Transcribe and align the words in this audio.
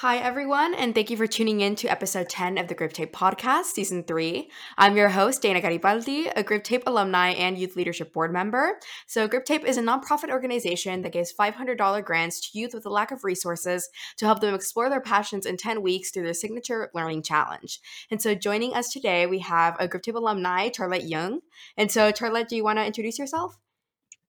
Hi, 0.00 0.16
everyone, 0.16 0.72
and 0.72 0.94
thank 0.94 1.10
you 1.10 1.18
for 1.18 1.26
tuning 1.26 1.60
in 1.60 1.74
to 1.74 1.88
episode 1.88 2.30
10 2.30 2.56
of 2.56 2.68
the 2.68 2.74
Griptape 2.74 3.12
podcast, 3.12 3.64
season 3.64 4.02
three. 4.02 4.50
I'm 4.78 4.96
your 4.96 5.10
host, 5.10 5.42
Dana 5.42 5.60
Garibaldi, 5.60 6.28
a 6.28 6.42
Griptape 6.42 6.84
alumni 6.86 7.32
and 7.32 7.58
youth 7.58 7.76
leadership 7.76 8.14
board 8.14 8.32
member. 8.32 8.78
So, 9.06 9.28
Griptape 9.28 9.66
is 9.66 9.76
a 9.76 9.82
nonprofit 9.82 10.30
organization 10.30 11.02
that 11.02 11.12
gives 11.12 11.34
$500 11.34 12.02
grants 12.02 12.40
to 12.40 12.58
youth 12.58 12.72
with 12.72 12.86
a 12.86 12.88
lack 12.88 13.10
of 13.10 13.24
resources 13.24 13.90
to 14.16 14.24
help 14.24 14.40
them 14.40 14.54
explore 14.54 14.88
their 14.88 15.02
passions 15.02 15.44
in 15.44 15.58
10 15.58 15.82
weeks 15.82 16.10
through 16.10 16.22
their 16.22 16.32
signature 16.32 16.90
learning 16.94 17.22
challenge. 17.22 17.78
And 18.10 18.22
so, 18.22 18.34
joining 18.34 18.72
us 18.72 18.90
today, 18.90 19.26
we 19.26 19.40
have 19.40 19.76
a 19.78 19.86
Griptape 19.86 20.14
alumni, 20.14 20.70
Charlotte 20.74 21.06
Yeung. 21.06 21.40
And 21.76 21.92
so, 21.92 22.10
Charlotte, 22.10 22.48
do 22.48 22.56
you 22.56 22.64
want 22.64 22.78
to 22.78 22.86
introduce 22.86 23.18
yourself? 23.18 23.58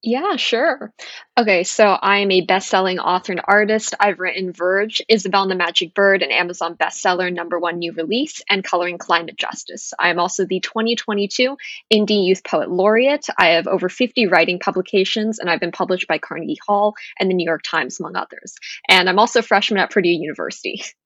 Yeah, 0.04 0.36
sure. 0.36 0.92
Okay, 1.38 1.64
so 1.64 1.96
I'm 2.02 2.32
a 2.32 2.42
best-selling 2.42 2.98
author 2.98 3.34
and 3.34 3.42
artist. 3.44 3.94
I've 4.00 4.20
written 4.20 4.52
Verge, 4.52 5.04
Isabelle 5.08 5.44
and 5.44 5.52
the 5.52 5.56
Magic 5.56 5.94
Bird, 5.94 6.24
an 6.24 6.32
Amazon 6.32 6.76
bestseller, 6.76 7.32
number 7.32 7.60
one 7.60 7.78
new 7.78 7.94
release, 7.94 8.42
and 8.50 8.64
Coloring 8.64 8.98
Climate 8.98 9.38
Justice. 9.38 9.94
I'm 10.00 10.18
also 10.18 10.46
the 10.46 10.60
2022 10.60 11.56
Indy 11.92 12.16
Youth 12.16 12.44
Poet 12.44 12.72
Laureate. 12.72 13.28
I 13.38 13.50
have 13.50 13.68
over 13.68 13.90
50 13.90 14.26
writing 14.26 14.58
publications, 14.58 15.38
and 15.38 15.52
I've 15.52 15.60
been 15.60 15.72
published 15.72 16.08
by 16.08 16.18
Carnegie 16.18 16.58
Hall 16.66 16.96
and 17.20 17.30
the 17.30 17.36
New 17.36 17.46
York 17.46 17.62
Times, 17.64 18.00
among 18.00 18.16
others. 18.16 18.56
And 18.90 19.08
I'm 19.08 19.20
also 19.20 19.40
a 19.40 19.44
freshman 19.44 19.80
at 19.80 19.92
Purdue 19.92 20.10
University. 20.10 20.84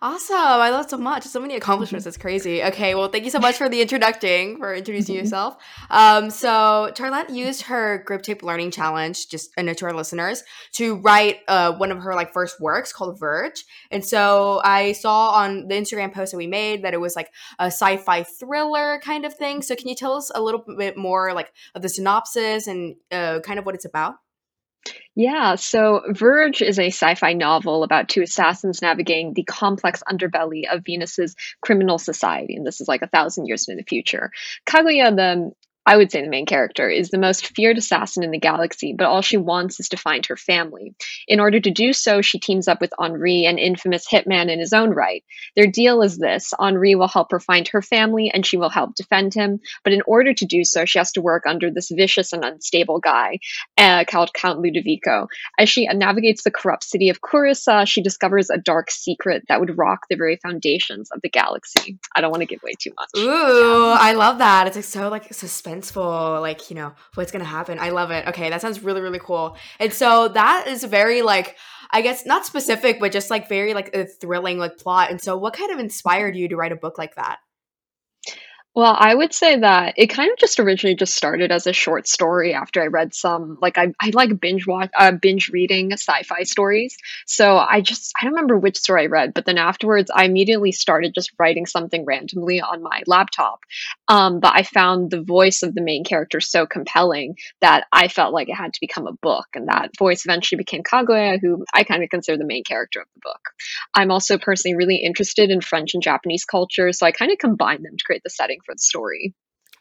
Awesome. 0.00 0.36
I 0.36 0.70
love 0.70 0.88
so 0.88 0.96
much. 0.96 1.24
So 1.24 1.40
many 1.40 1.56
accomplishments. 1.56 2.06
It's 2.06 2.16
crazy. 2.16 2.62
Okay. 2.62 2.94
Well, 2.94 3.08
thank 3.08 3.24
you 3.24 3.32
so 3.32 3.40
much 3.40 3.56
for 3.56 3.68
the 3.68 3.82
introducing, 3.82 4.56
for 4.58 4.72
introducing 4.72 5.16
mm-hmm. 5.16 5.24
yourself. 5.24 5.56
Um, 5.90 6.30
so 6.30 6.92
Charlotte 6.96 7.30
used 7.30 7.62
her 7.62 8.04
Griptape 8.08 8.44
Learning 8.44 8.70
Challenge, 8.70 9.28
just 9.28 9.50
a 9.56 9.62
note 9.64 9.78
to 9.78 9.86
our 9.86 9.92
listeners, 9.92 10.44
to 10.74 10.96
write 10.96 11.38
uh, 11.48 11.72
one 11.72 11.90
of 11.90 11.98
her 11.98 12.14
like 12.14 12.32
first 12.32 12.60
works 12.60 12.92
called 12.92 13.18
Verge. 13.18 13.64
And 13.90 14.04
so 14.04 14.60
I 14.62 14.92
saw 14.92 15.30
on 15.30 15.66
the 15.66 15.74
Instagram 15.74 16.12
post 16.12 16.30
that 16.30 16.38
we 16.38 16.46
made 16.46 16.84
that 16.84 16.94
it 16.94 17.00
was 17.00 17.16
like 17.16 17.32
a 17.58 17.66
sci-fi 17.66 18.22
thriller 18.22 19.00
kind 19.02 19.24
of 19.24 19.34
thing. 19.34 19.62
So 19.62 19.74
can 19.74 19.88
you 19.88 19.96
tell 19.96 20.12
us 20.12 20.30
a 20.32 20.40
little 20.40 20.62
bit 20.78 20.96
more 20.96 21.34
like 21.34 21.52
of 21.74 21.82
the 21.82 21.88
synopsis 21.88 22.68
and 22.68 22.94
uh, 23.10 23.40
kind 23.40 23.58
of 23.58 23.66
what 23.66 23.74
it's 23.74 23.84
about? 23.84 24.14
Yeah, 25.14 25.56
so 25.56 26.02
Verge 26.10 26.62
is 26.62 26.78
a 26.78 26.88
sci 26.88 27.14
fi 27.16 27.32
novel 27.32 27.82
about 27.82 28.08
two 28.08 28.22
assassins 28.22 28.80
navigating 28.80 29.34
the 29.34 29.42
complex 29.42 30.02
underbelly 30.08 30.62
of 30.70 30.84
Venus's 30.84 31.34
criminal 31.60 31.98
society. 31.98 32.54
And 32.54 32.66
this 32.66 32.80
is 32.80 32.86
like 32.86 33.02
a 33.02 33.08
thousand 33.08 33.46
years 33.46 33.66
in 33.68 33.76
the 33.76 33.82
future. 33.82 34.30
Kaguya, 34.64 35.14
the 35.14 35.50
I 35.88 35.96
would 35.96 36.12
say 36.12 36.20
the 36.20 36.28
main 36.28 36.44
character, 36.44 36.90
is 36.90 37.08
the 37.08 37.16
most 37.16 37.56
feared 37.56 37.78
assassin 37.78 38.22
in 38.22 38.30
the 38.30 38.38
galaxy, 38.38 38.92
but 38.92 39.06
all 39.06 39.22
she 39.22 39.38
wants 39.38 39.80
is 39.80 39.88
to 39.88 39.96
find 39.96 40.26
her 40.26 40.36
family. 40.36 40.94
In 41.26 41.40
order 41.40 41.60
to 41.60 41.70
do 41.70 41.94
so, 41.94 42.20
she 42.20 42.38
teams 42.38 42.68
up 42.68 42.82
with 42.82 42.92
Henri, 42.98 43.46
an 43.46 43.56
infamous 43.56 44.06
hitman 44.06 44.52
in 44.52 44.58
his 44.58 44.74
own 44.74 44.90
right. 44.90 45.24
Their 45.56 45.66
deal 45.66 46.02
is 46.02 46.18
this 46.18 46.52
Henri 46.58 46.94
will 46.94 47.08
help 47.08 47.30
her 47.30 47.40
find 47.40 47.66
her 47.68 47.80
family 47.80 48.30
and 48.30 48.44
she 48.44 48.58
will 48.58 48.68
help 48.68 48.96
defend 48.96 49.32
him, 49.32 49.60
but 49.82 49.94
in 49.94 50.02
order 50.06 50.34
to 50.34 50.44
do 50.44 50.62
so, 50.62 50.84
she 50.84 50.98
has 50.98 51.10
to 51.12 51.22
work 51.22 51.44
under 51.46 51.70
this 51.70 51.90
vicious 51.90 52.34
and 52.34 52.44
unstable 52.44 53.00
guy 53.00 53.38
uh, 53.78 54.04
called 54.04 54.34
Count 54.34 54.60
Ludovico. 54.60 55.28
As 55.58 55.70
she 55.70 55.86
navigates 55.86 56.44
the 56.44 56.50
corrupt 56.50 56.84
city 56.84 57.08
of 57.08 57.22
Curissa, 57.22 57.86
she 57.86 58.02
discovers 58.02 58.50
a 58.50 58.58
dark 58.58 58.90
secret 58.90 59.44
that 59.48 59.58
would 59.58 59.78
rock 59.78 60.00
the 60.10 60.16
very 60.16 60.36
foundations 60.36 61.10
of 61.12 61.22
the 61.22 61.30
galaxy. 61.30 61.98
I 62.14 62.20
don't 62.20 62.30
want 62.30 62.42
to 62.42 62.46
give 62.46 62.60
away 62.62 62.74
too 62.78 62.92
much. 62.94 63.08
Ooh, 63.16 63.24
yeah. 63.24 63.96
I 63.98 64.12
love 64.12 64.36
that. 64.36 64.66
It's 64.66 64.76
like 64.76 64.84
so 64.84 65.08
like 65.08 65.32
suspense 65.32 65.77
like, 66.40 66.70
you 66.70 66.76
know, 66.76 66.92
what's 67.14 67.32
gonna 67.32 67.44
happen. 67.44 67.78
I 67.78 67.90
love 67.90 68.10
it. 68.10 68.26
Okay, 68.28 68.50
that 68.50 68.60
sounds 68.60 68.82
really, 68.82 69.00
really 69.00 69.18
cool. 69.18 69.56
And 69.78 69.92
so 69.92 70.28
that 70.28 70.66
is 70.66 70.84
very 70.84 71.22
like 71.22 71.56
I 71.90 72.02
guess 72.02 72.26
not 72.26 72.44
specific, 72.44 73.00
but 73.00 73.12
just 73.12 73.30
like 73.30 73.48
very 73.48 73.74
like 73.74 73.94
a 73.94 74.04
thrilling 74.04 74.58
like 74.58 74.76
plot. 74.76 75.10
And 75.10 75.20
so 75.20 75.36
what 75.36 75.54
kind 75.54 75.70
of 75.70 75.78
inspired 75.78 76.36
you 76.36 76.48
to 76.48 76.56
write 76.56 76.72
a 76.72 76.76
book 76.76 76.98
like 76.98 77.14
that? 77.16 77.38
Well, 78.78 78.94
I 78.96 79.12
would 79.12 79.34
say 79.34 79.58
that 79.58 79.94
it 79.96 80.06
kind 80.06 80.30
of 80.30 80.38
just 80.38 80.60
originally 80.60 80.94
just 80.94 81.16
started 81.16 81.50
as 81.50 81.66
a 81.66 81.72
short 81.72 82.06
story 82.06 82.54
after 82.54 82.80
I 82.80 82.86
read 82.86 83.12
some 83.12 83.58
like 83.60 83.76
I, 83.76 83.92
I 84.00 84.12
like 84.12 84.38
binge 84.38 84.68
watch 84.68 84.90
uh, 84.96 85.10
binge 85.10 85.48
reading 85.48 85.90
sci-fi 85.90 86.44
stories. 86.44 86.96
So 87.26 87.56
I 87.56 87.80
just 87.80 88.12
I 88.16 88.22
don't 88.22 88.34
remember 88.34 88.56
which 88.56 88.78
story 88.78 89.02
I 89.02 89.06
read, 89.06 89.34
but 89.34 89.46
then 89.46 89.58
afterwards 89.58 90.12
I 90.14 90.26
immediately 90.26 90.70
started 90.70 91.12
just 91.12 91.32
writing 91.40 91.66
something 91.66 92.04
randomly 92.04 92.60
on 92.60 92.80
my 92.80 93.02
laptop. 93.08 93.64
Um, 94.06 94.38
but 94.38 94.54
I 94.54 94.62
found 94.62 95.10
the 95.10 95.22
voice 95.22 95.64
of 95.64 95.74
the 95.74 95.82
main 95.82 96.04
character 96.04 96.38
so 96.38 96.64
compelling 96.64 97.34
that 97.60 97.84
I 97.92 98.06
felt 98.06 98.32
like 98.32 98.48
it 98.48 98.54
had 98.54 98.74
to 98.74 98.80
become 98.80 99.08
a 99.08 99.12
book, 99.12 99.48
and 99.56 99.66
that 99.66 99.90
voice 99.98 100.24
eventually 100.24 100.58
became 100.58 100.84
Kaguya, 100.84 101.40
who 101.42 101.64
I 101.74 101.82
kind 101.82 102.04
of 102.04 102.10
consider 102.10 102.38
the 102.38 102.44
main 102.46 102.62
character 102.62 103.00
of 103.00 103.08
the 103.16 103.22
book. 103.24 103.40
I'm 103.96 104.12
also 104.12 104.38
personally 104.38 104.76
really 104.76 104.98
interested 104.98 105.50
in 105.50 105.62
French 105.62 105.94
and 105.94 106.02
Japanese 106.02 106.44
culture, 106.44 106.92
so 106.92 107.06
I 107.06 107.10
kind 107.10 107.32
of 107.32 107.38
combined 107.38 107.84
them 107.84 107.96
to 107.96 108.04
create 108.04 108.22
the 108.22 108.30
setting 108.30 108.60
story. 108.76 109.34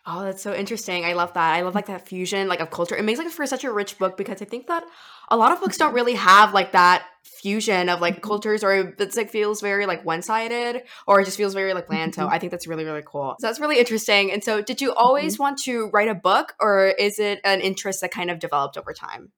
Oh, 0.10 0.24
that's 0.24 0.42
so 0.42 0.54
interesting. 0.54 1.04
I 1.04 1.14
love 1.14 1.34
that. 1.34 1.54
I 1.54 1.62
love 1.64 1.76
like 1.76 1.88
that 1.88 2.08
fusion 2.08 2.48
like 2.48 2.62
of 2.62 2.72
culture. 2.72 2.96
It 2.96 3.04
makes 3.04 3.20
like 3.20 3.28
for 3.28 3.46
such 3.46 3.66
a 3.66 3.72
rich 3.72 3.98
book 3.98 4.16
because 4.16 4.42
I 4.42 4.46
think 4.46 4.68
that 4.68 4.86
a 5.28 5.36
lot 5.36 5.52
of 5.52 5.60
books 5.60 5.76
don't 5.76 5.94
really 5.94 6.14
have 6.14 6.54
like 6.54 6.72
that 6.72 7.04
fusion 7.26 7.90
of 7.90 8.00
like 8.00 8.16
mm-hmm. 8.16 8.28
cultures 8.28 8.64
or 8.64 8.96
it's 8.98 9.18
like 9.18 9.30
feels 9.30 9.60
very 9.60 9.86
like 9.86 10.06
one-sided 10.06 10.84
or 11.08 11.20
it 11.20 11.26
just 11.26 11.36
feels 11.36 11.54
very 11.54 11.74
like 11.74 11.88
bland. 11.88 12.16
So 12.16 12.24
mm-hmm. 12.24 12.34
I 12.34 12.40
think 12.40 12.52
that's 12.52 12.68
really, 12.68 12.86
really 12.86 13.04
cool. 13.06 13.36
So 13.42 13.48
that's 13.48 13.60
really 13.60 13.80
interesting. 13.80 14.32
And 14.32 14.42
so 14.42 14.62
did 14.62 14.80
you 14.80 14.94
always 14.94 15.34
mm-hmm. 15.34 15.44
want 15.44 15.58
to 15.64 15.90
write 15.94 16.08
a 16.08 16.16
book 16.16 16.54
or 16.58 16.88
is 16.88 17.20
it 17.20 17.42
an 17.44 17.60
interest 17.60 18.00
that 18.00 18.12
kind 18.12 18.32
of 18.32 18.40
developed 18.40 18.78
over 18.78 18.94
time? 18.94 19.34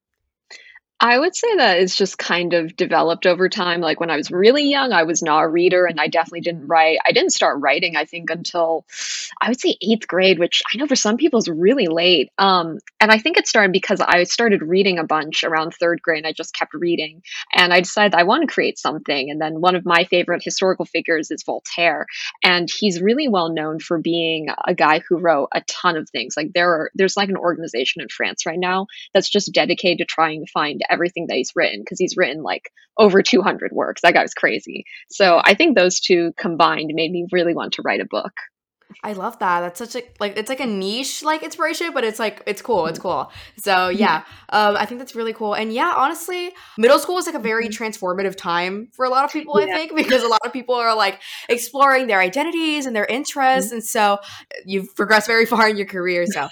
I 1.02 1.18
would 1.18 1.34
say 1.34 1.56
that 1.56 1.78
it's 1.78 1.96
just 1.96 2.18
kind 2.18 2.52
of 2.52 2.76
developed 2.76 3.24
over 3.24 3.48
time. 3.48 3.80
Like 3.80 4.00
when 4.00 4.10
I 4.10 4.18
was 4.18 4.30
really 4.30 4.68
young, 4.68 4.92
I 4.92 5.04
was 5.04 5.22
not 5.22 5.44
a 5.44 5.48
reader 5.48 5.86
and 5.86 5.98
I 5.98 6.08
definitely 6.08 6.42
didn't 6.42 6.66
write. 6.66 6.98
I 7.06 7.12
didn't 7.12 7.30
start 7.30 7.58
writing, 7.58 7.96
I 7.96 8.04
think, 8.04 8.28
until 8.28 8.84
I 9.40 9.48
would 9.48 9.58
say 9.58 9.78
eighth 9.80 10.06
grade, 10.06 10.38
which 10.38 10.62
I 10.70 10.76
know 10.76 10.86
for 10.86 10.96
some 10.96 11.16
people 11.16 11.38
is 11.38 11.48
really 11.48 11.86
late. 11.86 12.30
Um, 12.36 12.80
and 13.00 13.10
I 13.10 13.16
think 13.16 13.38
it 13.38 13.48
started 13.48 13.72
because 13.72 14.02
I 14.02 14.24
started 14.24 14.60
reading 14.60 14.98
a 14.98 15.06
bunch 15.06 15.42
around 15.42 15.72
third 15.72 16.02
grade 16.02 16.18
and 16.18 16.26
I 16.26 16.32
just 16.34 16.54
kept 16.54 16.74
reading. 16.74 17.22
And 17.54 17.72
I 17.72 17.80
decided 17.80 18.14
I 18.14 18.24
want 18.24 18.46
to 18.46 18.52
create 18.52 18.78
something. 18.78 19.30
And 19.30 19.40
then 19.40 19.62
one 19.62 19.76
of 19.76 19.86
my 19.86 20.04
favorite 20.04 20.44
historical 20.44 20.84
figures 20.84 21.30
is 21.30 21.44
Voltaire. 21.44 22.04
And 22.44 22.68
he's 22.70 23.00
really 23.00 23.26
well 23.26 23.50
known 23.50 23.80
for 23.80 23.98
being 23.98 24.48
a 24.66 24.74
guy 24.74 25.00
who 25.08 25.16
wrote 25.16 25.48
a 25.54 25.62
ton 25.62 25.96
of 25.96 26.10
things. 26.10 26.34
Like 26.36 26.52
there 26.54 26.70
are, 26.70 26.90
there's 26.94 27.16
like 27.16 27.30
an 27.30 27.38
organization 27.38 28.02
in 28.02 28.08
France 28.10 28.44
right 28.44 28.58
now 28.58 28.86
that's 29.14 29.30
just 29.30 29.54
dedicated 29.54 29.98
to 30.00 30.04
trying 30.04 30.44
to 30.44 30.52
find 30.52 30.82
everything 30.90 31.26
that 31.28 31.36
he's 31.36 31.52
written 31.54 31.80
because 31.80 31.98
he's 31.98 32.16
written 32.16 32.42
like 32.42 32.72
over 32.98 33.22
200 33.22 33.72
works. 33.72 34.02
That 34.02 34.14
guy's 34.14 34.34
crazy. 34.34 34.84
So 35.10 35.40
I 35.44 35.54
think 35.54 35.76
those 35.76 36.00
two 36.00 36.32
combined 36.36 36.92
made 36.94 37.10
me 37.10 37.26
really 37.32 37.54
want 37.54 37.74
to 37.74 37.82
write 37.82 38.00
a 38.00 38.06
book. 38.06 38.32
I 39.02 39.12
love 39.12 39.38
that. 39.38 39.60
That's 39.60 39.78
such 39.78 39.96
a 39.96 40.06
like 40.18 40.36
it's 40.36 40.48
like 40.48 40.60
a 40.60 40.66
niche 40.66 41.22
like 41.22 41.42
inspiration, 41.42 41.92
but 41.92 42.04
it's 42.04 42.18
like 42.18 42.42
it's 42.46 42.60
cool. 42.60 42.86
It's 42.86 42.98
cool. 42.98 43.30
So 43.56 43.88
yeah, 43.88 44.24
um, 44.50 44.76
I 44.76 44.86
think 44.86 44.98
that's 44.98 45.14
really 45.14 45.32
cool. 45.32 45.54
And 45.54 45.72
yeah, 45.72 45.94
honestly, 45.96 46.52
middle 46.76 46.98
school 46.98 47.18
is 47.18 47.26
like 47.26 47.34
a 47.34 47.38
very 47.38 47.68
mm-hmm. 47.68 47.82
transformative 47.82 48.36
time 48.36 48.88
for 48.92 49.04
a 49.04 49.08
lot 49.08 49.24
of 49.24 49.32
people. 49.32 49.60
Yeah. 49.60 49.74
I 49.74 49.76
think 49.76 49.94
because 49.94 50.22
a 50.22 50.28
lot 50.28 50.40
of 50.44 50.52
people 50.52 50.74
are 50.74 50.94
like 50.94 51.20
exploring 51.48 52.06
their 52.08 52.20
identities 52.20 52.86
and 52.86 52.94
their 52.94 53.06
interests, 53.06 53.68
mm-hmm. 53.68 53.76
and 53.76 53.84
so 53.84 54.18
you've 54.64 54.94
progressed 54.96 55.26
very 55.26 55.46
far 55.46 55.68
in 55.68 55.76
your 55.76 55.86
career. 55.86 56.26
So 56.26 56.48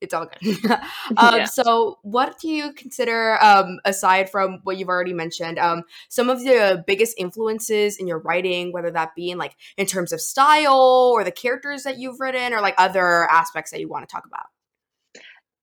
it's 0.00 0.14
all 0.14 0.26
good. 0.26 0.64
um, 1.16 1.36
yeah. 1.36 1.44
So, 1.44 1.98
what 2.02 2.38
do 2.38 2.48
you 2.48 2.72
consider, 2.72 3.42
um, 3.42 3.78
aside 3.84 4.30
from 4.30 4.60
what 4.64 4.76
you've 4.76 4.88
already 4.88 5.12
mentioned, 5.12 5.58
um, 5.58 5.84
some 6.08 6.30
of 6.30 6.40
the 6.40 6.82
biggest 6.86 7.14
influences 7.18 7.96
in 7.96 8.06
your 8.06 8.18
writing, 8.18 8.72
whether 8.72 8.90
that 8.90 9.14
be 9.14 9.30
in 9.30 9.38
like 9.38 9.54
in 9.76 9.86
terms 9.86 10.12
of 10.12 10.20
style 10.20 11.12
or 11.14 11.24
the 11.24 11.32
characters 11.32 11.82
that 11.84 11.98
you've 11.98 12.20
written, 12.20 12.52
or 12.52 12.60
like 12.60 12.74
other 12.78 13.24
aspects 13.30 13.70
that 13.70 13.80
you 13.80 13.88
want 13.88 14.08
to 14.08 14.12
talk 14.12 14.26
about? 14.26 14.46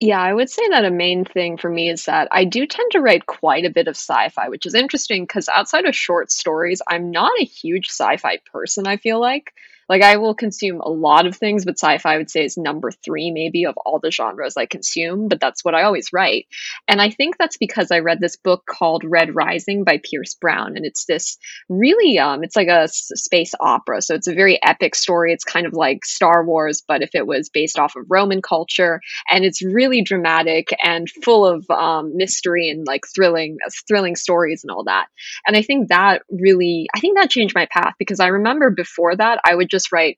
Yeah, 0.02 0.22
I 0.22 0.34
would 0.34 0.50
say 0.50 0.68
that 0.70 0.84
a 0.84 0.92
main 0.92 1.24
thing 1.24 1.58
for 1.58 1.70
me 1.70 1.90
is 1.90 2.06
that 2.06 2.28
I 2.32 2.44
do 2.44 2.68
tend 2.68 2.92
to 2.92 3.02
write 3.02 3.26
quite 3.28 3.64
a 3.64 3.70
bit 3.70 3.88
of 3.88 3.96
sci 3.96 4.30
fi, 4.30 4.50
which 4.50 4.66
is 4.66 4.74
interesting 4.74 5.24
because 5.24 5.48
outside 5.48 5.86
of 5.86 5.96
short 5.96 6.32
stories, 6.32 6.82
I'm 6.88 7.12
not 7.12 7.32
a 7.40 7.46
huge 7.46 7.88
sci 7.88 8.18
fi 8.18 8.40
person, 8.52 8.88
I 8.88 8.98
feel 8.98 9.22
like. 9.22 9.54
Like 9.88 10.02
I 10.02 10.18
will 10.18 10.34
consume 10.34 10.82
a 10.82 10.90
lot 10.90 11.26
of 11.26 11.36
things, 11.36 11.66
but 11.66 11.78
sci-fi 11.78 12.16
I 12.16 12.18
would 12.18 12.32
say 12.32 12.44
is 12.44 12.58
number 12.58 12.92
three 12.92 13.32
maybe 13.32 13.66
of 13.66 13.76
all 13.86 14.00
the 14.02 14.12
genres 14.12 14.58
I 14.58 14.66
consume, 14.66 15.28
but 15.28 15.40
that's 15.40 15.64
what 15.64 15.76
I 15.76 15.84
always 15.84 16.10
write. 16.12 16.48
And 16.88 17.02
I 17.02 17.10
think 17.10 17.38
that's 17.38 17.58
because 17.58 17.92
I 17.92 18.00
read 18.00 18.20
this 18.20 18.36
book 18.36 18.64
called 18.68 19.04
Red 19.06 19.36
Rising 19.36 19.84
by 19.84 20.00
Pierce 20.04 20.36
Brown. 20.36 20.76
And 20.76 20.86
it's 20.86 21.06
this 21.06 21.38
really, 21.70 22.18
um, 22.18 22.44
it's 22.44 22.56
like 22.56 22.68
a 22.68 22.88
space 22.88 23.54
opera. 23.60 24.02
So 24.02 24.16
it's 24.16 24.28
a 24.28 24.34
very 24.34 24.60
epic 24.64 24.96
story. 24.96 25.34
It's 25.34 25.44
kind 25.44 25.66
of 25.66 25.74
like 25.74 26.04
Star 26.06 26.44
Wars, 26.46 26.84
but 26.88 27.04
if 27.04 27.12
it 27.14 27.28
was 27.28 27.50
based 27.50 27.78
off 27.78 27.96
of 27.96 28.06
Roman 28.10 28.42
culture. 28.42 29.02
And 29.30 29.46
it's 29.46 29.64
really 29.64 30.02
dramatic 30.02 30.70
and 30.84 31.10
full 31.24 31.46
of 31.46 31.70
um, 31.70 32.16
mystery 32.16 32.70
and 32.70 32.86
like 32.88 33.02
thrilling, 33.16 33.58
thrilling 33.88 34.16
stories 34.16 34.64
and 34.64 34.72
all 34.72 34.86
that. 34.86 35.08
And 35.46 35.56
I 35.56 35.62
think 35.62 35.90
that 35.90 36.24
really, 36.30 36.88
I 36.96 37.00
think 37.00 37.18
that 37.18 37.30
changed 37.30 37.56
my 37.56 37.68
path 37.72 37.94
because 38.00 38.20
I 38.20 38.28
remember 38.28 38.70
before 38.70 39.16
that 39.16 39.40
I 39.46 39.54
would 39.54 39.70
just 39.70 39.75
write 39.92 40.18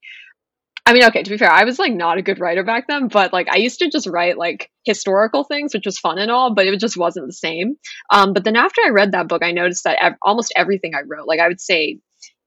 I 0.88 0.94
mean, 0.94 1.04
okay, 1.04 1.22
to 1.22 1.30
be 1.30 1.38
fair, 1.38 1.52
I 1.52 1.66
was 1.66 1.80
like 1.80 1.92
not 1.92 2.18
a 2.18 2.22
good 2.22 2.40
writer 2.40 2.64
back 2.64 2.88
then, 2.88 3.10
but 3.10 3.34
like 3.34 3.50
I 3.50 3.58
used 3.58 3.80
to 3.80 3.90
just 3.90 4.08
write 4.08 4.38
like 4.38 4.72
historical 4.86 5.44
things, 5.44 5.74
which 5.74 5.86
was 5.86 6.00
fun 6.00 6.18
and 6.18 6.32
all, 6.32 6.54
but 6.54 6.66
it 6.66 6.80
just 6.80 6.96
wasn't 6.96 7.28
the 7.28 7.34
same. 7.34 7.76
Um, 8.10 8.32
but 8.32 8.46
then 8.46 8.56
after 8.56 8.80
I 8.82 8.92
read 8.92 9.12
that 9.12 9.28
book, 9.28 9.44
I 9.44 9.52
noticed 9.52 9.84
that 9.84 10.02
ev- 10.02 10.16
almost 10.22 10.54
everything 10.56 10.96
I 10.96 11.02
wrote, 11.06 11.28
like 11.28 11.42
I 11.42 11.50
would 11.50 11.60
say 11.60 12.00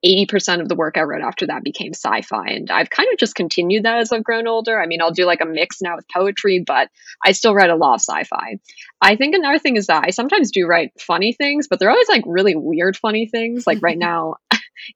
80% 0.04 0.62
of 0.62 0.68
the 0.68 0.74
work 0.74 0.96
I 0.96 1.02
wrote 1.02 1.22
after 1.22 1.46
that 1.48 1.62
became 1.62 1.92
sci 1.92 2.22
fi. 2.22 2.48
And 2.48 2.70
I've 2.70 2.88
kind 2.88 3.08
of 3.12 3.18
just 3.18 3.34
continued 3.34 3.84
that 3.84 3.98
as 3.98 4.12
I've 4.12 4.24
grown 4.24 4.46
older. 4.46 4.80
I 4.80 4.86
mean, 4.86 5.02
I'll 5.02 5.10
do 5.10 5.26
like 5.26 5.42
a 5.42 5.46
mix 5.46 5.82
now 5.82 5.96
with 5.96 6.06
poetry, 6.08 6.64
but 6.66 6.88
I 7.24 7.32
still 7.32 7.54
write 7.54 7.70
a 7.70 7.76
lot 7.76 7.96
of 7.96 8.00
sci 8.00 8.24
fi. 8.24 8.58
I 9.02 9.16
think 9.16 9.34
another 9.34 9.58
thing 9.58 9.76
is 9.76 9.88
that 9.88 10.04
I 10.06 10.10
sometimes 10.10 10.50
do 10.50 10.66
write 10.66 10.92
funny 10.98 11.34
things, 11.34 11.66
but 11.68 11.78
they're 11.78 11.90
always 11.90 12.08
like 12.08 12.24
really 12.26 12.56
weird 12.56 12.96
funny 12.96 13.26
things. 13.26 13.66
Like 13.66 13.82
right 13.82 13.98
now, 13.98 14.36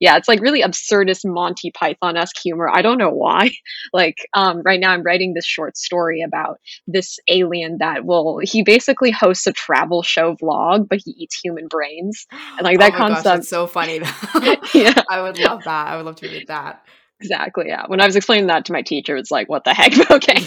yeah, 0.00 0.16
it's 0.16 0.28
like 0.28 0.40
really 0.40 0.62
absurdist 0.62 1.24
Monty 1.24 1.70
Python 1.70 2.16
esque 2.16 2.38
humor. 2.42 2.68
I 2.72 2.82
don't 2.82 2.98
know 2.98 3.10
why. 3.10 3.50
Like 3.92 4.16
um, 4.34 4.62
right 4.64 4.80
now, 4.80 4.90
I'm 4.90 5.02
writing 5.02 5.34
this 5.34 5.46
short 5.46 5.76
story 5.76 6.22
about 6.22 6.58
this 6.86 7.18
alien 7.28 7.78
that 7.78 8.04
will. 8.04 8.40
He 8.42 8.62
basically 8.62 9.10
hosts 9.10 9.46
a 9.46 9.52
travel 9.52 10.02
show 10.02 10.34
vlog, 10.36 10.88
but 10.88 11.00
he 11.04 11.12
eats 11.12 11.38
human 11.38 11.68
brains, 11.68 12.26
and 12.56 12.62
like 12.62 12.78
that 12.78 12.94
oh 12.94 12.96
concept. 12.96 13.24
Gosh, 13.24 13.34
that's 13.34 13.48
so 13.48 13.66
funny. 13.66 13.98
yeah, 14.74 15.02
I 15.08 15.22
would 15.22 15.38
love 15.38 15.64
that. 15.64 15.88
I 15.88 15.96
would 15.96 16.06
love 16.06 16.16
to 16.16 16.28
read 16.28 16.48
that. 16.48 16.82
Exactly. 17.20 17.66
Yeah. 17.68 17.84
When 17.86 18.00
I 18.00 18.06
was 18.06 18.16
explaining 18.16 18.48
that 18.48 18.64
to 18.66 18.72
my 18.72 18.82
teacher, 18.82 19.16
it's 19.16 19.30
like, 19.30 19.48
what 19.48 19.64
the 19.64 19.74
heck? 19.74 20.10
okay. 20.10 20.44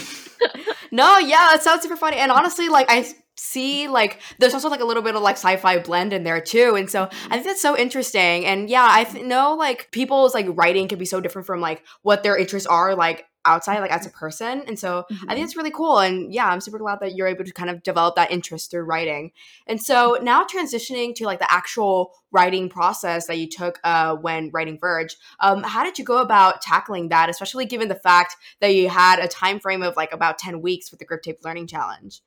no, 0.92 1.18
yeah, 1.18 1.54
it 1.54 1.62
sounds 1.62 1.82
super 1.82 1.96
funny. 1.96 2.18
And 2.18 2.30
honestly, 2.30 2.68
like 2.68 2.86
I 2.90 3.06
see 3.38 3.88
like 3.88 4.20
there's 4.38 4.54
also 4.54 4.68
like 4.68 4.80
a 4.80 4.84
little 4.84 5.02
bit 5.02 5.14
of 5.14 5.22
like 5.22 5.36
sci-fi 5.36 5.78
blend 5.78 6.12
in 6.12 6.24
there 6.24 6.40
too 6.40 6.74
and 6.74 6.90
so 6.90 7.04
i 7.04 7.34
think 7.34 7.44
that's 7.44 7.62
so 7.62 7.76
interesting 7.76 8.44
and 8.44 8.68
yeah 8.68 8.88
i 8.90 9.04
th- 9.04 9.24
know 9.24 9.54
like 9.54 9.90
people's 9.92 10.34
like 10.34 10.46
writing 10.50 10.88
can 10.88 10.98
be 10.98 11.04
so 11.04 11.20
different 11.20 11.46
from 11.46 11.60
like 11.60 11.82
what 12.02 12.22
their 12.22 12.36
interests 12.36 12.66
are 12.66 12.94
like 12.94 13.26
outside 13.44 13.78
like 13.78 13.90
as 13.90 14.04
a 14.04 14.10
person 14.10 14.62
and 14.66 14.78
so 14.78 15.04
mm-hmm. 15.04 15.14
i 15.14 15.18
think 15.18 15.30
mm-hmm. 15.30 15.44
it's 15.44 15.56
really 15.56 15.70
cool 15.70 16.00
and 16.00 16.34
yeah 16.34 16.48
i'm 16.48 16.60
super 16.60 16.78
glad 16.78 16.98
that 17.00 17.14
you're 17.14 17.28
able 17.28 17.44
to 17.44 17.52
kind 17.52 17.70
of 17.70 17.82
develop 17.82 18.16
that 18.16 18.30
interest 18.30 18.70
through 18.70 18.82
writing 18.82 19.30
and 19.66 19.80
so 19.80 20.18
now 20.20 20.44
transitioning 20.44 21.14
to 21.14 21.24
like 21.24 21.38
the 21.38 21.50
actual 21.50 22.12
writing 22.32 22.68
process 22.68 23.26
that 23.26 23.38
you 23.38 23.48
took 23.48 23.78
uh, 23.84 24.14
when 24.16 24.50
writing 24.52 24.78
verge 24.78 25.16
um, 25.40 25.62
how 25.62 25.82
did 25.82 25.98
you 25.98 26.04
go 26.04 26.18
about 26.18 26.60
tackling 26.60 27.08
that 27.08 27.30
especially 27.30 27.64
given 27.64 27.88
the 27.88 27.94
fact 27.94 28.36
that 28.60 28.74
you 28.74 28.88
had 28.88 29.18
a 29.18 29.28
time 29.28 29.58
frame 29.58 29.82
of 29.82 29.96
like 29.96 30.12
about 30.12 30.36
10 30.38 30.60
weeks 30.60 30.90
with 30.90 30.98
the 30.98 31.06
grip 31.06 31.22
tape 31.22 31.38
learning 31.42 31.66
challenge 31.66 32.20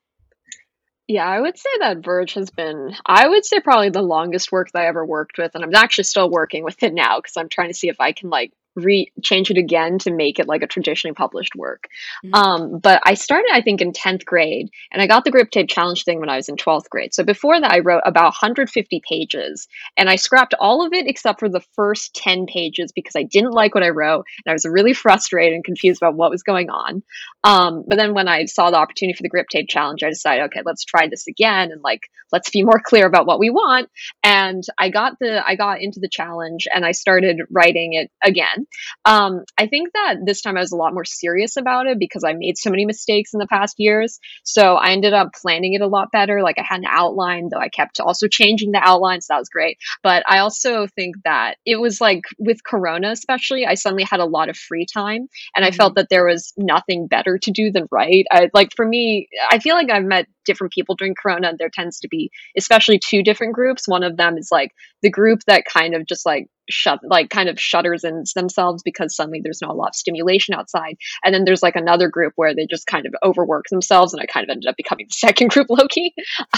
yeah, 1.12 1.28
I 1.28 1.42
would 1.42 1.58
say 1.58 1.70
that 1.80 2.04
Verge 2.04 2.36
has 2.36 2.50
been, 2.50 2.96
I 3.06 3.28
would 3.28 3.46
say 3.46 3.60
probably 3.60 3.90
the 3.90 4.02
longest 4.02 4.52
work 4.52 4.72
that 4.72 4.80
I 4.80 4.88
ever 4.88 5.06
worked 5.06 5.38
with. 5.38 5.54
And 5.56 5.64
I'm 5.64 5.76
actually 5.76 6.06
still 6.06 6.30
working 6.30 6.64
with 6.64 6.82
it 6.84 6.94
now 6.94 7.18
because 7.20 7.36
I'm 7.36 7.50
trying 7.50 7.68
to 7.68 7.74
see 7.74 7.90
if 7.90 8.00
I 8.00 8.14
can 8.14 8.30
like 8.30 8.54
re 8.76 9.12
change 9.24 9.52
it 9.52 9.58
again 9.58 10.00
to 10.00 10.12
make 10.12 10.40
it 10.40 10.48
like 10.48 10.62
a 10.62 10.68
traditionally 10.68 11.14
published 11.14 11.56
work. 11.56 11.88
Mm-hmm. 12.26 12.34
Um, 12.34 12.80
but 12.80 13.02
I 13.06 13.16
started, 13.16 13.50
I 13.52 13.62
think, 13.62 13.82
in 13.82 13.92
10th 13.92 14.26
grade, 14.26 14.70
and 14.92 15.02
I 15.02 15.08
got 15.08 15.26
the 15.26 15.32
grip 15.32 15.52
tape 15.52 15.70
challenge 15.70 16.04
thing 16.04 16.20
when 16.20 16.30
I 16.30 16.38
was 16.38 16.50
in 16.50 16.56
12th 16.56 16.90
grade. 16.90 17.14
So 17.14 17.24
before 17.24 17.60
that, 17.60 17.72
I 17.72 17.80
wrote 17.80 18.04
about 18.06 18.26
150 18.26 19.02
pages, 19.08 19.68
and 19.98 20.10
I 20.10 20.16
scrapped 20.16 20.54
all 20.60 20.86
of 20.86 20.94
it 20.94 21.08
except 21.08 21.40
for 21.40 21.50
the 21.50 21.64
first 21.76 22.16
10 22.16 22.46
pages 22.46 22.92
because 22.92 23.16
I 23.16 23.24
didn't 23.24 23.52
like 23.52 23.76
what 23.76 23.84
I 23.84 23.90
wrote, 23.90 24.26
and 24.46 24.52
I 24.52 24.54
was 24.54 24.66
really 24.66 24.94
frustrated 25.02 25.54
and 25.54 25.64
confused 25.64 26.02
about 26.02 26.16
what 26.16 26.32
was 26.32 26.44
going 26.44 26.70
on. 26.70 27.04
Um, 27.44 27.84
but 27.88 27.98
then 27.98 28.14
when 28.14 28.28
I 28.28 28.46
saw 28.46 28.70
the 28.70 28.78
opportunity 28.78 29.16
for 29.16 29.24
the 29.24 29.30
grip 29.30 29.48
tape 29.50 29.68
challenge, 29.70 30.04
I 30.04 30.10
decided, 30.10 30.46
okay, 30.46 30.62
let's 30.66 30.86
try 30.86 31.08
this 31.08 31.28
again, 31.28 31.72
and 31.72 31.82
like 31.82 32.02
let's 32.32 32.50
be 32.50 32.64
more 32.64 32.80
clear 32.84 33.06
about 33.06 33.26
what 33.26 33.40
we 33.40 33.50
want. 33.50 33.90
And 34.24 34.64
I 34.78 34.90
got 34.90 35.20
the 35.20 35.46
I 35.46 35.56
got 35.56 35.82
into 35.82 36.00
the 36.00 36.10
challenge, 36.10 36.68
and 36.74 36.86
I 36.86 36.92
started 36.92 37.42
writing 37.50 37.94
it 37.94 38.12
again. 38.24 38.61
Um, 39.06 39.44
I 39.58 39.68
think 39.68 39.94
that 39.94 40.18
this 40.26 40.42
time 40.42 40.58
I 40.58 40.62
was 40.62 40.72
a 40.72 40.78
lot 40.78 40.94
more 40.94 41.06
serious 41.06 41.58
about 41.58 41.88
it 41.88 42.00
because 42.00 42.24
I 42.24 42.34
made 42.34 42.58
so 42.58 42.70
many 42.70 42.86
mistakes 42.86 43.34
in 43.34 43.40
the 43.40 43.48
past 43.48 43.76
years. 43.78 44.20
So 44.44 44.76
I 44.76 44.92
ended 44.92 45.14
up 45.14 45.34
planning 45.34 45.74
it 45.74 45.82
a 45.82 45.88
lot 45.88 46.12
better. 46.12 46.42
Like 46.42 46.60
I 46.60 46.66
had 46.68 46.80
an 46.80 46.88
outline, 46.88 47.50
though 47.52 47.60
I 47.60 47.70
kept 47.70 48.00
also 48.00 48.28
changing 48.28 48.72
the 48.72 48.82
outline. 48.82 49.22
So 49.22 49.34
that 49.34 49.40
was 49.40 49.50
great. 49.50 49.78
But 50.04 50.24
I 50.28 50.40
also 50.40 50.88
think 50.88 51.16
that 51.24 51.58
it 51.66 51.80
was 51.80 52.02
like 52.02 52.24
with 52.38 52.64
Corona, 52.64 53.12
especially, 53.12 53.66
I 53.66 53.76
suddenly 53.76 54.04
had 54.04 54.20
a 54.20 54.26
lot 54.26 54.50
of 54.50 54.58
free 54.58 54.86
time 54.92 55.28
and 55.56 55.64
mm-hmm. 55.64 55.66
I 55.66 55.72
felt 55.72 55.96
that 55.96 56.08
there 56.10 56.26
was 56.26 56.54
nothing 56.58 57.08
better 57.08 57.38
to 57.38 57.52
do 57.52 57.72
than 57.72 57.88
write. 57.92 58.26
I, 58.32 58.50
like 58.54 58.70
for 58.76 58.88
me, 58.88 59.28
I 59.50 59.60
feel 59.60 59.76
like 59.76 59.90
I've 59.90 60.04
met 60.04 60.28
different 60.46 60.74
people 60.74 60.96
during 60.96 61.16
Corona. 61.16 61.54
There 61.58 61.70
tends 61.70 62.00
to 62.02 62.08
be, 62.08 62.32
especially 62.58 63.00
two 63.00 63.24
different 63.24 63.54
groups. 63.54 63.88
One 63.88 64.04
of 64.04 64.18
them 64.18 64.38
is 64.38 64.50
like 64.52 64.72
the 65.02 65.10
group 65.10 65.40
that 65.48 65.66
kind 65.66 65.96
of 65.96 66.06
just 66.06 66.26
like 66.26 66.48
shut 66.70 67.00
like 67.04 67.30
kind 67.30 67.50
of 67.50 67.60
shutters 67.60 68.04
in 68.04 68.24
themselves 68.36 68.84
because 68.84 69.16
suddenly 69.16 69.42
there's 69.44 69.62
not 69.62 69.72
a 69.72 69.74
lot 69.74 69.90
of 69.90 69.96
stimulation 69.96 70.54
outside 70.54 70.96
and 71.24 71.34
then 71.34 71.44
there's 71.44 71.64
like 71.64 71.76
another 71.76 72.10
group 72.10 72.34
where 72.36 72.56
they 72.56 72.66
just 72.66 72.88
kind 72.88 73.06
of 73.06 73.14
overwork 73.24 73.66
themselves 73.70 74.14
and 74.14 74.22
i 74.22 74.26
kind 74.26 74.44
of 74.44 74.50
ended 74.50 74.68
up 74.68 74.78
becoming 74.78 75.06
the 75.08 75.14
second 75.28 75.50
group 75.50 75.68
loki 75.70 76.14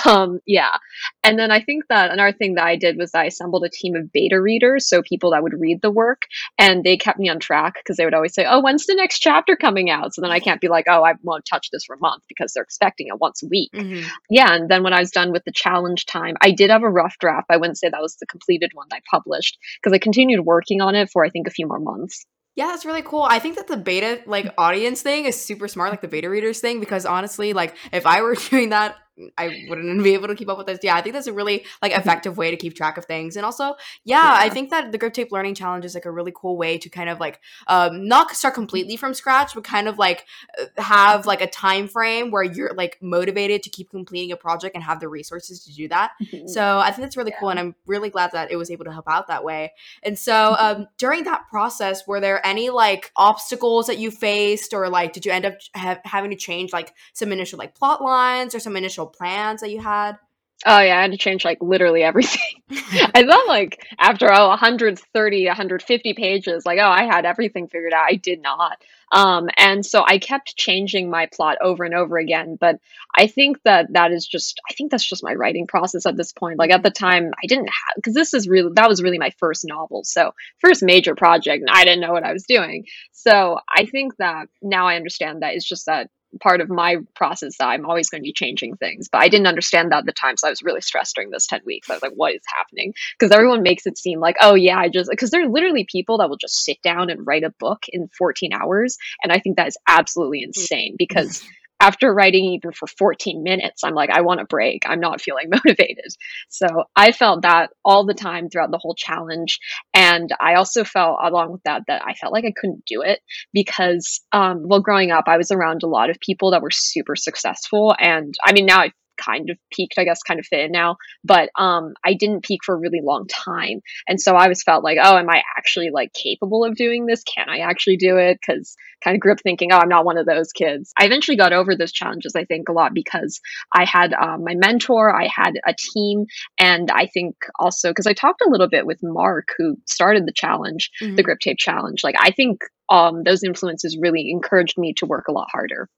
um 0.06 0.40
yeah 0.46 0.78
and 1.24 1.38
then 1.38 1.52
i 1.52 1.60
think 1.60 1.84
that 1.90 2.12
another 2.12 2.36
thing 2.36 2.56
that 2.56 2.66
i 2.66 2.76
did 2.76 2.98
was 2.98 3.12
i 3.16 3.26
assembled 3.26 3.64
a 3.64 3.70
team 3.70 3.96
of 3.96 4.12
beta 4.12 4.40
readers 4.40 4.88
so 4.88 5.02
people 5.02 5.32
that 5.32 5.44
would 5.44 5.60
read 5.60 5.82
the 5.82 5.92
work 5.92 6.24
and 6.58 6.84
they 6.84 6.98
kept 6.98 7.20
me 7.20 7.30
on 7.30 7.40
track 7.40 7.76
because 7.76 7.98
they 7.98 8.06
would 8.06 8.14
always 8.14 8.34
say 8.34 8.46
oh 8.48 8.62
when's 8.62 8.86
the 8.86 8.96
next 8.96 9.20
chapter 9.20 9.56
coming 9.56 9.90
out 9.90 10.14
so 10.14 10.22
then 10.22 10.32
i 10.32 10.40
can't 10.40 10.62
be 10.62 10.68
like 10.68 10.86
oh 10.88 11.04
i 11.04 11.14
won't 11.24 11.46
touch 11.46 11.70
this 11.72 11.86
for 11.86 11.96
a 11.96 12.00
month 12.00 12.24
because 12.28 12.54
they're 12.54 12.64
expecting 12.64 13.08
it 13.08 13.20
once 13.20 13.42
a 13.44 13.48
week 13.48 13.72
mm-hmm. 13.74 14.08
yeah 14.30 14.54
and 14.54 14.70
then 14.70 14.84
when 14.84 14.94
i 14.94 15.00
was 15.00 15.12
done 15.12 15.32
with 15.32 15.44
the 15.46 15.52
challenge 15.52 16.06
time 16.06 16.36
i 16.42 16.52
did 16.52 16.70
have 16.70 16.84
a 16.84 16.90
rough 16.90 17.16
draft 17.20 17.48
i 17.50 17.58
wouldn't 17.58 17.78
say 17.78 17.90
that 17.90 18.02
was 18.02 18.16
the 18.18 18.26
completed 18.28 18.72
one 18.74 18.88
i 18.94 19.00
published 19.10 19.58
because 19.82 19.94
i 19.94 19.98
continued 19.98 20.46
working 20.46 20.82
on 20.82 20.96
it 20.96 21.10
for 21.10 21.26
I 21.26 21.30
think 21.30 21.48
a 21.48 21.52
few 21.52 21.68
more 21.68 21.80
months. 21.80 22.26
Yeah, 22.56 22.68
that's 22.68 22.86
really 22.86 23.02
cool. 23.02 23.24
I 23.24 23.40
think 23.40 23.56
that 23.56 23.68
the 23.68 23.78
beta 23.78 24.22
like 24.28 24.54
audience 24.60 25.02
thing 25.02 25.26
is 25.26 25.42
super 25.42 25.68
smart, 25.68 25.90
like 25.90 26.02
the 26.02 26.08
beta 26.08 26.30
readers 26.30 26.60
thing, 26.60 26.80
because 26.80 27.04
honestly, 27.06 27.54
like 27.54 27.76
if 27.92 28.06
I 28.06 28.22
were 28.22 28.36
doing 28.50 28.70
that, 28.70 28.96
I 29.38 29.66
wouldn't 29.70 30.04
be 30.04 30.14
able 30.14 30.28
to 30.28 30.36
keep 30.36 30.50
up 30.50 30.58
with 30.58 30.68
this. 30.68 30.80
Yeah, 30.82 30.96
I 30.96 31.02
think 31.02 31.14
that's 31.14 31.28
a 31.28 31.34
really 31.34 31.66
like 31.82 31.92
mm-hmm. 31.92 32.02
effective 32.02 32.38
way 32.38 32.52
to 32.52 32.58
keep 32.58 32.76
track 32.76 32.98
of 32.98 33.06
things. 33.06 33.36
And 33.36 33.46
also, 33.46 33.76
yeah, 34.04 34.24
yeah, 34.24 34.38
I 34.40 34.50
think 34.50 34.70
that 34.72 34.92
the 34.92 34.98
grip 34.98 35.14
tape 35.14 35.32
learning 35.32 35.56
challenge 35.56 35.86
is 35.86 35.96
like 35.96 36.06
a 36.06 36.12
really 36.12 36.34
cool 36.36 36.58
way 36.58 36.78
to 36.78 36.90
kind 36.90 37.10
of 37.10 37.20
like 37.20 37.40
um 37.68 38.08
not 38.08 38.32
start 38.32 38.54
completely 38.54 38.98
from 38.98 39.14
scratch, 39.14 39.54
but 39.54 39.64
kind 39.64 39.88
of 39.88 39.98
like 39.98 40.26
uh, 40.60 40.66
have 40.82 41.26
like 41.26 41.42
a 41.42 41.48
time 41.48 41.88
frame 41.88 42.32
where 42.32 42.44
you're 42.44 42.74
like 42.74 42.98
motivated 43.02 43.64
to 43.64 43.70
keep 43.70 43.90
completing 43.90 44.32
a 44.32 44.38
project 44.38 44.76
and 44.76 44.84
have 44.84 45.00
the 45.00 45.08
resources 45.08 45.64
to 45.66 45.74
do 45.74 45.88
that. 45.88 46.12
Mm-hmm. 46.24 46.48
So 46.48 46.80
I 46.80 46.92
think 46.92 47.02
that's 47.02 47.18
really 47.18 47.32
yeah. 47.32 47.40
cool 47.40 47.50
and 47.50 47.60
I'm 47.60 47.76
really 47.86 48.10
glad 48.10 48.32
that 48.34 48.52
it 48.52 48.56
was 48.56 48.72
able 48.72 48.86
to 48.86 48.92
help 48.92 49.08
out 49.08 49.28
that 49.28 49.44
way. 49.44 49.74
And 50.04 50.18
so 50.18 50.34
mm-hmm. 50.34 50.82
um 50.82 50.88
during 50.98 51.24
that 51.26 51.48
process, 51.50 52.08
were 52.08 52.20
there 52.20 52.46
any 52.46 52.70
like 52.70 53.12
obstacles 53.16 53.88
that 53.88 53.98
you 53.98 54.12
faced 54.12 54.74
or 54.74 54.90
like 54.90 55.14
did 55.14 55.26
you 55.26 55.32
end 55.32 55.46
up 55.46 55.56
ha- 55.76 56.00
having 56.04 56.32
to 56.32 56.38
change 56.38 56.74
like 56.74 56.94
some 57.14 57.32
initial 57.32 57.60
like 57.60 57.76
plot 57.76 58.02
lines 58.02 58.56
or 58.56 58.60
some 58.60 58.76
initial 58.76 59.03
plans 59.06 59.62
that 59.62 59.72
you 59.72 59.80
had? 59.80 60.18
Oh 60.66 60.80
yeah, 60.80 60.98
I 60.98 61.02
had 61.02 61.12
to 61.12 61.18
change 61.18 61.44
like 61.44 61.58
literally 61.62 62.04
everything. 62.04 62.40
I 62.72 63.26
thought 63.26 63.48
like 63.48 63.86
after 64.00 64.32
oh 64.32 64.48
130, 64.50 65.48
150 65.48 66.14
pages, 66.14 66.66
like 66.66 66.80
oh 66.80 66.88
I 66.88 67.04
had 67.04 67.26
everything 67.26 67.68
figured 67.68 67.94
out. 67.94 68.06
I 68.10 68.16
did 68.16 68.42
not. 68.42 68.78
Um, 69.12 69.50
and 69.58 69.86
so 69.86 70.04
I 70.06 70.18
kept 70.18 70.56
changing 70.56 71.10
my 71.10 71.28
plot 71.32 71.58
over 71.62 71.84
and 71.84 71.94
over 71.94 72.18
again. 72.18 72.58
But 72.60 72.78
I 73.16 73.28
think 73.28 73.62
that 73.64 73.94
that 73.94 74.12
is 74.12 74.26
just 74.26 74.62
I 74.70 74.74
think 74.74 74.90
that's 74.90 75.08
just 75.08 75.24
my 75.24 75.34
writing 75.34 75.68
process 75.68 76.06
at 76.06 76.16
this 76.16 76.32
point. 76.32 76.60
Like 76.60 76.72
at 76.72 76.82
the 76.82 76.92
time, 76.92 77.32
I 77.44 77.48
didn't 77.48 77.68
have 77.68 77.96
because 77.98 78.14
this 78.14 78.34
is 78.34 78.48
really 78.48 78.72
that 78.76 78.90
was 78.90 79.04
really 79.04 79.20
my 79.20 79.32
first 79.40 79.66
novel, 79.68 80.04
so 80.06 80.34
first 80.60 80.82
major 80.82 81.14
project, 81.16 81.62
and 81.62 81.70
I 81.70 81.84
didn't 81.84 82.02
know 82.02 82.14
what 82.14 82.24
I 82.24 82.32
was 82.32 82.46
doing. 82.48 82.86
So 83.12 83.60
I 83.70 83.86
think 83.86 84.16
that 84.18 84.48
now 84.62 84.88
I 84.88 84.96
understand 84.96 85.42
that 85.42 85.56
it's 85.56 85.68
just 85.68 85.88
that 85.88 86.10
part 86.42 86.62
of 86.62 86.70
my 86.70 86.98
process 87.16 87.58
that 87.58 87.68
I'm 87.68 87.86
always 87.86 88.10
going 88.10 88.22
to 88.22 88.28
be 88.28 88.34
changing 88.34 88.78
things. 88.78 89.10
But 89.12 89.22
I 89.22 89.30
didn't 89.30 89.48
understand 89.48 89.92
that 89.92 90.00
at 90.00 90.06
the 90.06 90.14
time. 90.14 90.38
So 90.38 90.48
I 90.48 90.50
was 90.50 90.62
really 90.62 90.82
stressed 90.82 91.16
during 91.16 91.30
those 91.30 91.48
10 91.48 91.62
weeks. 91.66 91.90
I 91.90 91.94
was 91.94 92.02
like, 92.02 92.14
what 92.16 92.34
is 92.34 92.42
happening? 92.56 92.94
Because 93.18 93.32
everyone 93.32 93.64
makes 93.64 93.86
it 93.86 93.98
seem 93.98 94.20
like, 94.20 94.36
oh, 94.42 94.56
yeah, 94.56 94.78
I 94.78 94.90
just, 94.90 95.10
because 95.10 95.32
there 95.32 95.44
are 95.44 95.50
literally 95.50 95.86
people 95.90 96.20
that 96.20 96.30
will 96.30 96.38
just 96.38 96.64
sit 96.64 96.82
down 96.82 97.10
and 97.10 97.26
write 97.26 97.44
a 97.44 97.54
book 97.60 97.86
in 97.90 98.10
14 98.18 98.54
hours. 98.54 98.98
And 99.24 99.32
I 99.32 99.40
think 99.40 99.58
that 99.58 99.68
is 99.68 99.78
absolutely 99.88 100.42
mm. 100.42 100.48
insane 100.48 100.96
because 100.98 101.44
after 101.84 102.14
writing 102.14 102.46
even 102.46 102.72
for 102.72 102.88
14 102.88 103.44
minutes, 103.44 103.84
I'm 103.84 103.94
like, 103.94 104.10
I 104.10 104.22
want 104.22 104.40
a 104.40 104.46
break. 104.46 104.84
I'm 104.86 105.02
not 105.02 105.20
feeling 105.20 105.48
motivated. 105.50 106.16
So 106.48 106.68
I 106.96 107.12
felt 107.12 107.42
that 107.42 107.72
all 107.84 108.06
the 108.06 108.14
time 108.14 108.48
throughout 108.48 108.72
the 108.72 108.78
whole 108.78 108.96
challenge. 108.96 109.60
And 109.94 110.30
I 110.40 110.56
also 110.56 110.86
felt, 110.86 111.20
along 111.22 111.52
with 111.52 111.64
that, 111.64 111.82
that 111.88 112.02
I 112.06 112.14
felt 112.14 112.32
like 112.32 112.46
I 112.46 112.54
couldn't 112.56 112.86
do 112.86 113.02
it 113.02 113.20
because, 113.52 114.22
um, 114.32 114.64
well, 114.66 114.80
growing 114.80 115.12
up, 115.12 115.26
I 115.28 115.36
was 115.36 115.52
around 115.52 115.84
a 115.84 115.88
lot 115.88 116.10
of 116.10 116.22
people 116.22 116.52
that 116.52 116.62
were 116.62 116.72
super 116.72 117.18
successful. 117.18 117.94
And 118.00 118.34
I 118.46 118.54
mean, 118.54 118.66
now 118.66 118.80
I 118.80 118.92
kind 119.18 119.50
of 119.50 119.58
peaked, 119.72 119.96
I 119.98 120.04
guess, 120.04 120.22
kind 120.24 120.40
of 120.40 120.46
fit 120.46 120.66
in 120.66 120.72
now. 120.72 120.98
But 121.24 121.50
um, 121.58 121.94
I 122.06 122.14
didn't 122.14 122.44
peak 122.44 122.62
for 122.66 122.76
a 122.76 122.80
really 122.80 123.02
long 123.04 123.28
time, 123.28 123.82
and 124.08 124.20
so 124.20 124.36
I 124.36 124.48
was 124.48 124.64
felt 124.64 124.84
like, 124.84 124.98
oh, 125.02 125.18
am 125.18 125.30
I 125.30 125.42
actually 125.58 125.90
like 125.92 126.14
capable 126.14 126.66
of 126.66 126.76
doing 126.76 127.06
this? 127.06 127.24
Can 127.24 127.50
I 127.50 127.60
actually 127.60 127.98
do 127.98 128.18
it? 128.18 128.40
Because 128.40 128.76
kind 129.04 129.16
of 129.16 129.22
grew 129.22 129.34
up 129.34 129.42
thinking, 129.42 129.72
oh, 129.72 129.78
I'm 129.78 129.90
not 129.90 130.06
one 130.06 130.18
of 130.18 130.26
those 130.26 130.52
kids. 130.52 130.94
I 130.98 131.06
eventually 131.06 131.38
got 131.38 131.54
over 131.54 131.76
those 131.76 131.92
challenges, 131.92 132.34
I 132.36 132.46
think, 132.46 132.70
a 132.70 132.72
lot 132.72 132.94
because 132.94 133.42
I 133.74 133.86
had 133.86 134.14
um, 134.14 134.44
my 134.44 134.56
mentor, 134.56 135.14
I 135.14 135.28
had 135.34 135.54
a 135.68 135.74
team, 135.78 136.26
and 136.60 136.90
I 136.90 137.08
think 137.08 137.36
also 137.60 137.90
because 137.90 138.08
I 138.08 138.14
talked 138.14 138.42
a 138.42 138.50
little 138.50 138.70
bit 138.70 138.86
with 138.86 139.00
Mark, 139.04 139.50
who 139.58 139.78
started 139.88 140.26
the 140.26 140.34
challenge, 140.34 140.92
mm-hmm. 141.02 141.16
the 141.16 141.24
grip 141.24 141.40
tape 141.40 141.58
challenge. 141.58 142.04
Like, 142.04 142.16
I 142.18 142.32
think 142.32 142.62
um, 142.90 143.24
those 143.24 143.44
influences 143.44 143.98
really 144.00 144.30
encouraged 144.32 144.78
me 144.78 144.94
to 144.98 145.06
work 145.06 145.26
a 145.28 145.32
lot 145.32 145.48
harder. 145.52 145.90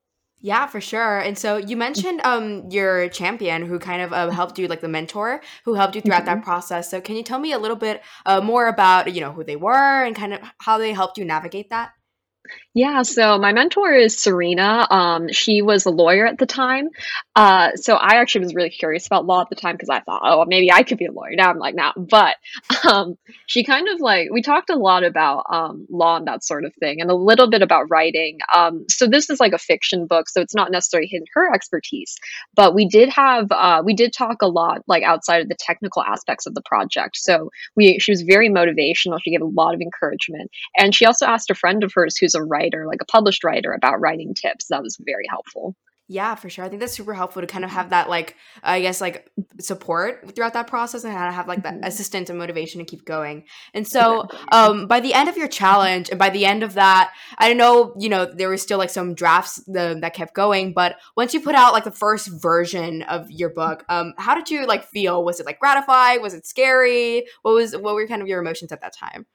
Yeah, 0.46 0.68
for 0.68 0.80
sure. 0.80 1.18
And 1.18 1.36
so 1.36 1.58
you 1.58 1.76
mentioned 1.76 2.22
um 2.24 2.70
your 2.70 3.10
champion 3.10 3.66
who 3.66 3.80
kind 3.80 4.04
of 4.04 4.14
uh, 4.14 4.30
helped 4.30 4.60
you, 4.60 4.68
like 4.68 4.80
the 4.80 4.88
mentor 4.88 5.42
who 5.64 5.74
helped 5.74 5.96
you 5.96 6.02
throughout 6.02 6.26
mm-hmm. 6.26 6.36
that 6.42 6.44
process. 6.44 6.92
So 6.92 7.02
can 7.02 7.16
you 7.16 7.24
tell 7.24 7.40
me 7.40 7.52
a 7.52 7.58
little 7.58 7.76
bit 7.76 8.04
uh, 8.28 8.42
more 8.42 8.68
about 8.68 9.12
you 9.12 9.22
know 9.22 9.32
who 9.32 9.44
they 9.44 9.56
were 9.56 10.04
and 10.06 10.16
kind 10.16 10.36
of 10.36 10.42
how 10.60 10.78
they 10.78 10.94
helped 10.94 11.18
you 11.18 11.26
navigate 11.26 11.72
that? 11.72 11.94
Yeah, 12.76 13.04
so 13.04 13.38
my 13.38 13.54
mentor 13.54 13.94
is 13.94 14.18
Serena. 14.18 14.86
Um, 14.90 15.32
she 15.32 15.62
was 15.62 15.86
a 15.86 15.92
lawyer 15.92 16.26
at 16.26 16.38
the 16.38 16.46
time. 16.46 16.90
Uh, 17.34 17.72
so 17.76 17.96
I 17.96 18.16
actually 18.16 18.44
was 18.44 18.54
really 18.54 18.70
curious 18.70 19.06
about 19.08 19.26
law 19.26 19.40
at 19.40 19.50
the 19.50 19.56
time 19.56 19.76
because 19.76 19.88
I 19.88 20.02
thought, 20.02 20.22
oh, 20.26 20.44
maybe 20.46 20.70
I 20.70 20.84
could 20.84 20.98
be 20.98 21.06
a 21.06 21.12
lawyer. 21.14 21.36
Now 21.36 21.50
I'm 21.50 21.58
like, 21.58 21.74
nah. 21.74 21.94
But 21.96 22.36
um, 22.86 23.18
she 23.48 23.64
kind 23.64 23.88
of 23.88 24.02
like, 24.02 24.28
we 24.30 24.42
talked 24.42 24.70
a 24.70 24.76
lot 24.76 25.06
about 25.06 25.46
um, 25.50 25.88
law 25.90 26.18
and 26.18 26.28
that 26.28 26.44
sort 26.44 26.66
of 26.66 26.74
thing 26.76 27.00
and 27.00 27.10
a 27.10 27.16
little 27.16 27.50
bit 27.50 27.62
about 27.62 27.90
writing. 27.90 28.40
Um, 28.54 28.84
so 28.90 29.08
this 29.08 29.30
is 29.30 29.40
like 29.40 29.54
a 29.54 29.58
fiction 29.58 30.06
book, 30.06 30.28
so 30.28 30.42
it's 30.42 30.54
not 30.54 30.70
necessarily 30.70 31.08
in 31.10 31.24
her 31.34 31.54
expertise. 31.54 32.18
But 32.56 32.76
we 32.76 32.90
did 32.90 33.08
have, 33.08 33.50
uh, 33.52 33.84
we 33.86 33.94
did 33.94 34.12
talk 34.12 34.42
a 34.42 34.48
lot 34.48 34.82
like 34.86 35.04
outside 35.04 35.42
of 35.42 35.48
the 35.48 35.56
technical 35.58 36.04
aspects 36.04 36.46
of 36.46 36.54
the 36.54 36.62
project. 36.62 37.16
So 37.16 37.52
we, 37.78 38.00
she 38.00 38.12
was 38.12 38.24
very 38.24 38.50
motivational. 38.50 39.20
She 39.24 39.32
gave 39.32 39.42
a 39.42 39.46
lot 39.46 39.74
of 39.74 39.80
encouragement. 39.80 40.52
And 40.78 40.94
she 40.94 41.06
also 41.06 41.26
asked 41.26 41.50
a 41.50 41.56
friend 41.56 41.82
of 41.82 41.94
hers 41.94 42.18
who's 42.18 42.35
a 42.36 42.44
writer, 42.44 42.86
like 42.88 43.02
a 43.02 43.06
published 43.06 43.44
writer, 43.44 43.74
about 43.74 44.00
writing 44.00 44.34
tips. 44.34 44.68
That 44.68 44.84
was 44.84 44.98
very 45.00 45.26
helpful. 45.30 45.76
Yeah, 46.08 46.36
for 46.36 46.52
sure. 46.52 46.64
I 46.64 46.70
think 46.70 46.82
that's 46.82 46.94
super 46.94 47.16
helpful 47.16 47.42
to 47.42 47.48
kind 47.48 47.66
of 47.66 47.72
have 47.72 47.90
that, 47.90 48.08
like, 48.08 48.36
I 48.62 48.80
guess, 48.80 49.02
like 49.02 49.28
support 49.60 50.36
throughout 50.36 50.54
that 50.54 50.68
process 50.68 51.04
and 51.04 51.12
how 51.12 51.26
to 51.26 51.32
have 51.32 51.48
like 51.48 51.64
that 51.64 51.74
mm-hmm. 51.74 51.84
assistance 51.84 52.30
and 52.30 52.38
motivation 52.38 52.78
to 52.78 52.86
keep 52.86 53.06
going. 53.06 53.46
And 53.74 53.88
so, 53.88 54.28
um, 54.52 54.86
by 54.86 55.00
the 55.00 55.16
end 55.16 55.30
of 55.30 55.38
your 55.38 55.48
challenge 55.48 56.12
and 56.12 56.20
by 56.20 56.30
the 56.30 56.46
end 56.46 56.62
of 56.62 56.76
that, 56.76 57.12
I 57.40 57.48
don't 57.48 57.58
know, 57.58 57.96
you 57.98 58.10
know, 58.10 58.26
there 58.26 58.50
was 58.50 58.62
still 58.62 58.78
like 58.78 58.92
some 58.92 59.16
drafts 59.16 59.64
the, 59.66 59.98
that 60.02 60.14
kept 60.14 60.36
going, 60.36 60.74
but 60.74 60.98
once 61.18 61.34
you 61.34 61.40
put 61.40 61.56
out 61.56 61.74
like 61.74 61.86
the 61.86 61.92
first 61.92 62.30
version 62.40 63.02
of 63.04 63.32
your 63.32 63.50
book, 63.50 63.84
um, 63.90 64.14
how 64.20 64.36
did 64.36 64.52
you 64.52 64.68
like 64.68 64.84
feel? 64.84 65.26
Was 65.26 65.40
it 65.40 65.48
like 65.48 65.60
gratified? 65.60 66.22
Was 66.22 66.36
it 66.36 66.46
scary? 66.46 67.26
What 67.42 67.56
was, 67.56 67.76
what 67.76 67.96
were 67.96 68.06
kind 68.06 68.22
of 68.22 68.28
your 68.28 68.40
emotions 68.40 68.72
at 68.72 68.82
that 68.82 68.96
time? 68.96 69.26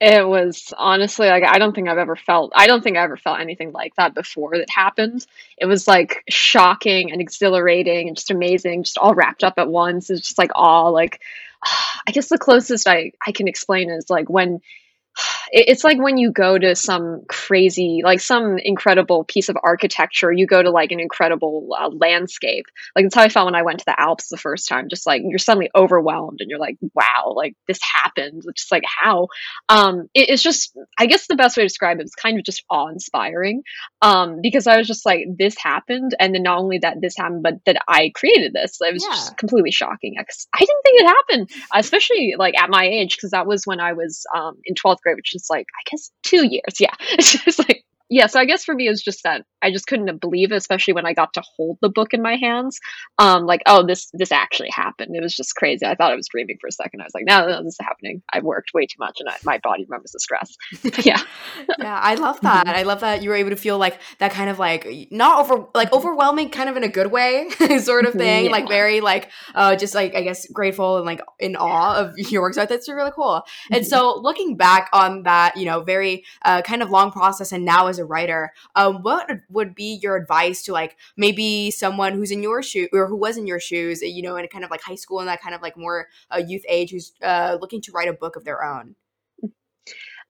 It 0.00 0.28
was 0.28 0.74
honestly 0.76 1.26
like 1.26 1.44
I 1.44 1.58
don't 1.58 1.74
think 1.74 1.88
I've 1.88 1.96
ever 1.96 2.16
felt 2.16 2.52
I 2.54 2.66
don't 2.66 2.84
think 2.84 2.98
I 2.98 3.02
ever 3.02 3.16
felt 3.16 3.40
anything 3.40 3.72
like 3.72 3.94
that 3.96 4.14
before 4.14 4.58
that 4.58 4.68
happened. 4.68 5.26
It 5.56 5.64
was 5.64 5.88
like 5.88 6.22
shocking 6.28 7.12
and 7.12 7.20
exhilarating 7.20 8.08
and 8.08 8.16
just 8.16 8.30
amazing, 8.30 8.84
just 8.84 8.98
all 8.98 9.14
wrapped 9.14 9.42
up 9.42 9.54
at 9.56 9.70
once. 9.70 10.10
It's 10.10 10.20
just 10.20 10.38
like 10.38 10.50
all 10.54 10.92
like 10.92 11.22
I 12.06 12.12
guess 12.12 12.28
the 12.28 12.36
closest 12.38 12.86
I 12.86 13.12
I 13.26 13.32
can 13.32 13.48
explain 13.48 13.88
is 13.90 14.10
like 14.10 14.28
when 14.28 14.60
it's 15.50 15.84
like 15.84 15.98
when 15.98 16.18
you 16.18 16.32
go 16.32 16.58
to 16.58 16.74
some 16.74 17.22
crazy 17.28 18.00
like 18.04 18.20
some 18.20 18.58
incredible 18.58 19.24
piece 19.24 19.48
of 19.48 19.56
architecture 19.62 20.32
you 20.32 20.46
go 20.46 20.62
to 20.62 20.70
like 20.70 20.92
an 20.92 21.00
incredible 21.00 21.68
uh, 21.78 21.88
landscape. 21.88 22.66
Like 22.94 23.04
that's 23.04 23.14
how 23.14 23.22
i 23.22 23.28
felt 23.28 23.46
when 23.46 23.54
i 23.54 23.62
went 23.62 23.78
to 23.80 23.84
the 23.86 23.98
alps 23.98 24.28
the 24.28 24.36
first 24.36 24.68
time 24.68 24.88
just 24.88 25.06
like 25.06 25.22
you're 25.24 25.38
suddenly 25.38 25.70
overwhelmed 25.74 26.40
and 26.40 26.50
you're 26.50 26.58
like 26.58 26.76
wow 26.94 27.32
like 27.34 27.54
this 27.68 27.78
happened 27.82 28.42
it's 28.46 28.62
just 28.62 28.72
like 28.72 28.84
how? 28.86 29.28
Um 29.68 30.08
it, 30.14 30.30
it's 30.30 30.42
just 30.42 30.76
i 30.98 31.06
guess 31.06 31.26
the 31.26 31.36
best 31.36 31.56
way 31.56 31.62
to 31.62 31.68
describe 31.68 32.00
it 32.00 32.04
is 32.04 32.14
kind 32.14 32.38
of 32.38 32.44
just 32.44 32.64
awe-inspiring 32.70 33.62
um 34.02 34.40
because 34.42 34.66
i 34.66 34.76
was 34.76 34.86
just 34.86 35.06
like 35.06 35.26
this 35.38 35.56
happened 35.58 36.14
and 36.18 36.34
then 36.34 36.42
not 36.42 36.58
only 36.58 36.78
that 36.78 36.96
this 37.00 37.16
happened 37.16 37.42
but 37.42 37.54
that 37.66 37.76
i 37.88 38.10
created 38.14 38.52
this. 38.52 38.78
It 38.80 38.92
was 38.92 39.04
yeah. 39.04 39.10
just 39.10 39.36
completely 39.36 39.70
shocking. 39.70 40.14
I 40.18 40.58
didn't 40.58 40.82
think 40.82 41.00
it 41.00 41.06
happened 41.06 41.50
especially 41.74 42.34
like 42.38 42.56
at 42.58 42.70
my 42.70 42.84
age 42.84 43.16
because 43.16 43.30
that 43.30 43.46
was 43.46 43.66
when 43.66 43.80
i 43.80 43.92
was 43.92 44.24
um 44.34 44.56
in 44.64 44.74
12th 44.74 44.98
grade 45.06 45.16
which 45.16 45.34
is 45.34 45.46
like 45.48 45.66
I 45.78 45.82
guess 45.90 46.10
two 46.24 46.46
years. 46.46 46.80
Yeah, 46.80 46.94
it's 47.12 47.32
just 47.44 47.58
like 47.60 47.84
yeah, 48.08 48.26
so 48.26 48.38
I 48.38 48.44
guess 48.44 48.64
for 48.64 48.74
me 48.74 48.88
it's 48.88 49.02
just 49.02 49.22
that 49.24 49.44
I 49.62 49.72
just 49.72 49.88
couldn't 49.88 50.20
believe 50.20 50.52
it, 50.52 50.56
especially 50.56 50.94
when 50.94 51.06
I 51.06 51.12
got 51.12 51.32
to 51.34 51.42
hold 51.56 51.78
the 51.82 51.88
book 51.88 52.14
in 52.14 52.22
my 52.22 52.36
hands. 52.36 52.78
Um, 53.18 53.46
like, 53.46 53.62
oh, 53.66 53.84
this 53.84 54.08
this 54.12 54.30
actually 54.30 54.70
happened. 54.70 55.16
It 55.16 55.22
was 55.22 55.34
just 55.34 55.56
crazy. 55.56 55.84
I 55.84 55.96
thought 55.96 56.12
I 56.12 56.14
was 56.14 56.28
dreaming 56.30 56.58
for 56.60 56.68
a 56.68 56.72
second. 56.72 57.00
I 57.00 57.04
was 57.04 57.14
like, 57.14 57.24
no, 57.26 57.48
no, 57.48 57.64
this 57.64 57.72
is 57.72 57.78
happening. 57.80 58.22
I've 58.32 58.44
worked 58.44 58.70
way 58.74 58.86
too 58.86 58.98
much, 59.00 59.18
and 59.18 59.28
I, 59.28 59.36
my 59.44 59.58
body 59.58 59.84
remembers 59.84 60.12
the 60.12 60.20
stress. 60.20 60.54
yeah, 61.04 61.20
yeah, 61.80 61.98
I 61.98 62.14
love 62.14 62.40
that. 62.42 62.66
Mm-hmm. 62.66 62.76
I 62.76 62.82
love 62.84 63.00
that 63.00 63.22
you 63.22 63.30
were 63.30 63.34
able 63.34 63.50
to 63.50 63.56
feel 63.56 63.78
like 63.78 63.98
that 64.18 64.30
kind 64.30 64.50
of 64.50 64.60
like 64.60 65.08
not 65.10 65.40
over 65.40 65.66
like 65.74 65.92
overwhelming, 65.92 66.50
kind 66.50 66.68
of 66.68 66.76
in 66.76 66.84
a 66.84 66.88
good 66.88 67.10
way, 67.10 67.48
sort 67.80 68.06
of 68.06 68.12
thing. 68.12 68.44
Yeah. 68.44 68.50
Like 68.52 68.68
very 68.68 69.00
like 69.00 69.30
uh, 69.56 69.74
just 69.74 69.96
like 69.96 70.14
I 70.14 70.22
guess 70.22 70.46
grateful 70.52 70.98
and 70.98 71.06
like 71.06 71.22
in 71.40 71.56
awe 71.56 71.96
of 71.96 72.16
your 72.18 72.42
work. 72.42 72.54
So 72.54 72.66
that's 72.66 72.88
really 72.88 73.12
cool. 73.16 73.42
And 73.72 73.82
mm-hmm. 73.82 73.88
so 73.88 74.20
looking 74.20 74.56
back 74.56 74.90
on 74.92 75.24
that, 75.24 75.56
you 75.56 75.64
know, 75.64 75.82
very 75.82 76.24
uh, 76.44 76.62
kind 76.62 76.82
of 76.82 76.90
long 76.90 77.10
process, 77.10 77.50
and 77.50 77.64
now 77.64 77.88
as 77.88 77.95
a 77.98 78.04
writer, 78.04 78.52
um, 78.74 79.02
what 79.02 79.30
would 79.50 79.74
be 79.74 79.98
your 80.02 80.16
advice 80.16 80.62
to 80.64 80.72
like 80.72 80.96
maybe 81.16 81.70
someone 81.70 82.14
who's 82.14 82.30
in 82.30 82.42
your 82.42 82.62
shoe 82.62 82.88
or 82.92 83.06
who 83.06 83.16
was 83.16 83.36
in 83.36 83.46
your 83.46 83.60
shoes, 83.60 84.02
you 84.02 84.22
know, 84.22 84.36
in 84.36 84.46
kind 84.48 84.64
of 84.64 84.70
like 84.70 84.82
high 84.82 84.94
school 84.94 85.20
and 85.20 85.28
that 85.28 85.42
kind 85.42 85.54
of 85.54 85.62
like 85.62 85.76
more 85.76 86.08
uh, 86.32 86.38
youth 86.38 86.62
age 86.68 86.90
who's 86.90 87.12
uh, 87.22 87.58
looking 87.60 87.80
to 87.82 87.92
write 87.92 88.08
a 88.08 88.12
book 88.12 88.36
of 88.36 88.44
their 88.44 88.64
own? 88.64 88.94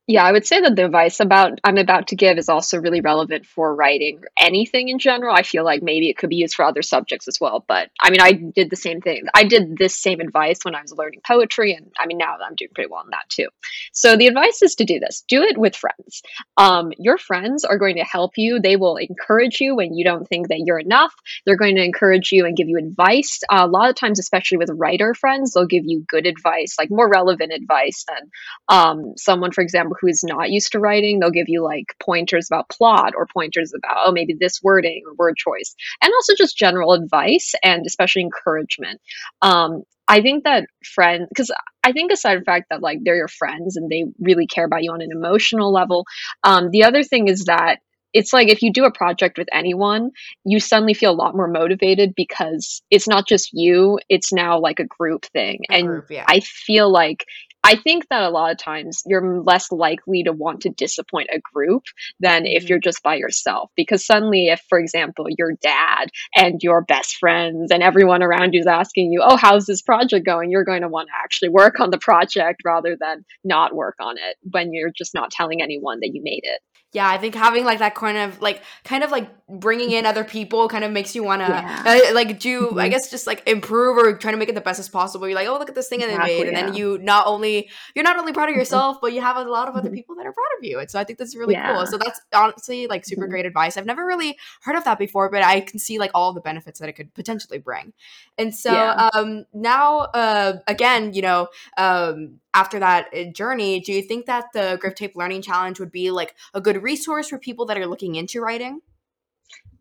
Yeah, 0.08 0.22
I 0.22 0.30
would 0.30 0.46
say 0.46 0.60
that 0.60 0.76
the 0.76 0.84
advice 0.84 1.18
about 1.18 1.60
I'm 1.64 1.78
about 1.78 2.08
to 2.08 2.16
give 2.16 2.38
is 2.38 2.48
also 2.48 2.78
really 2.78 3.00
relevant 3.00 3.44
for 3.44 3.74
writing 3.74 4.20
anything 4.38 4.88
in 4.88 5.00
general. 5.00 5.34
I 5.34 5.42
feel 5.42 5.64
like 5.64 5.82
maybe 5.82 6.08
it 6.08 6.16
could 6.16 6.30
be 6.30 6.36
used 6.36 6.54
for 6.54 6.64
other 6.64 6.82
subjects 6.82 7.26
as 7.26 7.40
well. 7.40 7.64
But 7.66 7.90
I 8.00 8.10
mean, 8.10 8.20
I 8.20 8.30
did 8.30 8.70
the 8.70 8.76
same 8.76 9.00
thing. 9.00 9.24
I 9.34 9.42
did 9.42 9.76
this 9.76 9.96
same 10.00 10.20
advice 10.20 10.60
when 10.62 10.76
I 10.76 10.82
was 10.82 10.92
learning 10.92 11.22
poetry, 11.26 11.74
and 11.74 11.90
I 11.98 12.06
mean, 12.06 12.18
now 12.18 12.36
I'm 12.40 12.54
doing 12.54 12.70
pretty 12.72 12.88
well 12.88 13.02
in 13.02 13.10
that 13.10 13.28
too. 13.28 13.48
So 13.92 14.16
the 14.16 14.28
advice 14.28 14.62
is 14.62 14.76
to 14.76 14.84
do 14.84 15.00
this. 15.00 15.24
Do 15.26 15.42
it 15.42 15.58
with 15.58 15.74
friends. 15.74 16.22
Um, 16.56 16.92
your 16.98 17.18
friends 17.18 17.64
are 17.64 17.78
going 17.78 17.96
to 17.96 18.04
help 18.04 18.34
you. 18.36 18.60
They 18.60 18.76
will 18.76 18.98
encourage 18.98 19.60
you 19.60 19.74
when 19.74 19.92
you 19.92 20.04
don't 20.04 20.28
think 20.28 20.48
that 20.48 20.62
you're 20.64 20.78
enough. 20.78 21.14
They're 21.46 21.56
going 21.56 21.74
to 21.76 21.84
encourage 21.84 22.30
you 22.30 22.46
and 22.46 22.56
give 22.56 22.68
you 22.68 22.78
advice. 22.78 23.40
Uh, 23.50 23.62
a 23.64 23.66
lot 23.66 23.90
of 23.90 23.96
times, 23.96 24.20
especially 24.20 24.58
with 24.58 24.70
writer 24.72 25.14
friends, 25.14 25.52
they'll 25.52 25.66
give 25.66 25.84
you 25.84 26.04
good 26.06 26.26
advice, 26.26 26.76
like 26.78 26.90
more 26.92 27.10
relevant 27.10 27.52
advice 27.52 28.04
than 28.06 28.30
um, 28.68 29.14
someone, 29.16 29.50
for 29.50 29.62
example 29.62 29.95
who 30.00 30.08
is 30.08 30.22
not 30.24 30.50
used 30.50 30.72
to 30.72 30.80
writing, 30.80 31.18
they'll 31.18 31.30
give 31.30 31.48
you 31.48 31.62
like 31.62 31.94
pointers 32.00 32.48
about 32.50 32.68
plot 32.68 33.14
or 33.16 33.26
pointers 33.26 33.72
about, 33.76 33.96
oh, 34.06 34.12
maybe 34.12 34.34
this 34.38 34.60
wording 34.62 35.02
or 35.06 35.14
word 35.14 35.36
choice, 35.36 35.74
and 36.02 36.12
also 36.12 36.34
just 36.36 36.56
general 36.56 36.92
advice 36.92 37.54
and 37.62 37.84
especially 37.86 38.22
encouragement. 38.22 39.00
Um, 39.42 39.82
I 40.08 40.20
think 40.20 40.44
that 40.44 40.68
friends, 40.84 41.26
because 41.28 41.50
I 41.82 41.92
think 41.92 42.12
aside 42.12 42.34
from 42.34 42.40
the 42.40 42.44
fact 42.44 42.66
that 42.70 42.82
like 42.82 42.98
they're 43.02 43.16
your 43.16 43.28
friends 43.28 43.76
and 43.76 43.90
they 43.90 44.04
really 44.20 44.46
care 44.46 44.64
about 44.64 44.84
you 44.84 44.92
on 44.92 45.00
an 45.02 45.10
emotional 45.12 45.72
level, 45.72 46.04
um, 46.44 46.70
the 46.70 46.84
other 46.84 47.02
thing 47.02 47.28
is 47.28 47.44
that 47.44 47.78
it's 48.12 48.32
like 48.32 48.48
if 48.48 48.62
you 48.62 48.72
do 48.72 48.84
a 48.84 48.90
project 48.90 49.36
with 49.36 49.48
anyone, 49.52 50.10
you 50.44 50.58
suddenly 50.58 50.94
feel 50.94 51.10
a 51.10 51.12
lot 51.12 51.36
more 51.36 51.48
motivated 51.48 52.14
because 52.16 52.82
it's 52.90 53.06
not 53.06 53.28
just 53.28 53.50
you, 53.52 53.98
it's 54.08 54.32
now 54.32 54.58
like 54.58 54.80
a 54.80 54.86
group 54.86 55.26
thing. 55.26 55.60
A 55.70 55.74
and 55.74 55.86
group, 55.86 56.10
yeah. 56.10 56.24
I 56.26 56.40
feel 56.40 56.90
like 56.90 57.26
I 57.66 57.74
think 57.74 58.08
that 58.10 58.22
a 58.22 58.30
lot 58.30 58.52
of 58.52 58.58
times 58.58 59.02
you're 59.06 59.42
less 59.42 59.72
likely 59.72 60.22
to 60.22 60.32
want 60.32 60.62
to 60.62 60.68
disappoint 60.70 61.30
a 61.32 61.40
group 61.40 61.82
than 62.20 62.44
mm-hmm. 62.44 62.56
if 62.56 62.68
you're 62.68 62.78
just 62.78 63.02
by 63.02 63.16
yourself. 63.16 63.70
Because 63.76 64.06
suddenly, 64.06 64.48
if, 64.48 64.62
for 64.68 64.78
example, 64.78 65.26
your 65.36 65.52
dad 65.60 66.10
and 66.36 66.62
your 66.62 66.82
best 66.82 67.16
friends 67.16 67.72
and 67.72 67.82
everyone 67.82 68.22
around 68.22 68.54
you 68.54 68.60
is 68.60 68.68
asking 68.68 69.12
you, 69.12 69.20
Oh, 69.24 69.36
how's 69.36 69.66
this 69.66 69.82
project 69.82 70.24
going? 70.24 70.52
You're 70.52 70.64
going 70.64 70.82
to 70.82 70.88
want 70.88 71.08
to 71.08 71.14
actually 71.22 71.48
work 71.48 71.80
on 71.80 71.90
the 71.90 71.98
project 71.98 72.62
rather 72.64 72.96
than 72.98 73.24
not 73.42 73.74
work 73.74 73.96
on 74.00 74.16
it 74.16 74.36
when 74.42 74.72
you're 74.72 74.92
just 74.96 75.12
not 75.12 75.32
telling 75.32 75.60
anyone 75.60 75.98
that 76.00 76.10
you 76.12 76.22
made 76.22 76.42
it 76.44 76.60
yeah 76.92 77.08
i 77.08 77.18
think 77.18 77.34
having 77.34 77.64
like 77.64 77.78
that 77.78 77.94
kind 77.94 78.16
of 78.16 78.40
like 78.40 78.62
kind 78.84 79.02
of 79.02 79.10
like 79.10 79.28
bringing 79.48 79.90
in 79.90 80.06
other 80.06 80.24
people 80.24 80.68
kind 80.68 80.84
of 80.84 80.90
makes 80.90 81.14
you 81.14 81.22
want 81.22 81.42
to 81.42 81.48
yeah. 81.48 81.82
uh, 82.10 82.14
like 82.14 82.38
do 82.38 82.68
mm-hmm. 82.68 82.78
i 82.78 82.88
guess 82.88 83.10
just 83.10 83.26
like 83.26 83.46
improve 83.46 83.96
or 83.96 84.16
try 84.16 84.30
to 84.30 84.36
make 84.36 84.48
it 84.48 84.54
the 84.54 84.60
best 84.60 84.80
as 84.80 84.88
possible 84.88 85.28
you're 85.28 85.36
like 85.36 85.48
oh 85.48 85.58
look 85.58 85.68
at 85.68 85.74
this 85.74 85.88
thing 85.88 86.00
exactly, 86.00 86.16
that 86.16 86.26
they 86.26 86.38
made 86.38 86.48
and 86.48 86.56
yeah. 86.56 86.64
then 86.64 86.74
you 86.74 86.98
not 86.98 87.26
only 87.26 87.55
you're 87.94 88.02
not 88.02 88.18
only 88.18 88.32
proud 88.32 88.48
of 88.48 88.52
mm-hmm. 88.52 88.60
yourself 88.60 88.98
but 89.00 89.12
you 89.12 89.20
have 89.20 89.36
a 89.36 89.44
lot 89.44 89.68
of 89.68 89.74
other 89.74 89.88
mm-hmm. 89.88 89.96
people 89.96 90.14
that 90.16 90.26
are 90.26 90.32
proud 90.32 90.58
of 90.58 90.64
you 90.64 90.78
and 90.78 90.90
so 90.90 90.98
i 90.98 91.04
think 91.04 91.18
that's 91.18 91.36
really 91.36 91.54
yeah. 91.54 91.74
cool 91.74 91.86
so 91.86 91.98
that's 91.98 92.20
honestly 92.34 92.86
like 92.86 93.04
super 93.04 93.22
mm-hmm. 93.22 93.30
great 93.30 93.46
advice 93.46 93.76
i've 93.76 93.86
never 93.86 94.04
really 94.04 94.36
heard 94.62 94.76
of 94.76 94.84
that 94.84 94.98
before 94.98 95.30
but 95.30 95.42
i 95.42 95.60
can 95.60 95.78
see 95.78 95.98
like 95.98 96.10
all 96.14 96.32
the 96.32 96.40
benefits 96.40 96.80
that 96.80 96.88
it 96.88 96.92
could 96.92 97.12
potentially 97.14 97.58
bring 97.58 97.92
and 98.38 98.54
so 98.54 98.94
um 99.14 99.44
now 99.52 99.98
uh 100.14 100.54
again 100.66 101.12
you 101.12 101.22
know 101.22 101.48
um 101.76 102.40
after 102.56 102.78
that 102.78 103.08
uh, 103.14 103.24
journey, 103.32 103.80
do 103.80 103.92
you 103.92 104.00
think 104.00 104.24
that 104.26 104.46
the 104.54 104.80
Griptape 104.82 105.14
Learning 105.14 105.42
Challenge 105.42 105.78
would 105.78 105.92
be 105.92 106.10
like 106.10 106.34
a 106.54 106.60
good 106.60 106.82
resource 106.82 107.28
for 107.28 107.38
people 107.38 107.66
that 107.66 107.76
are 107.76 107.86
looking 107.86 108.14
into 108.14 108.40
writing? 108.40 108.80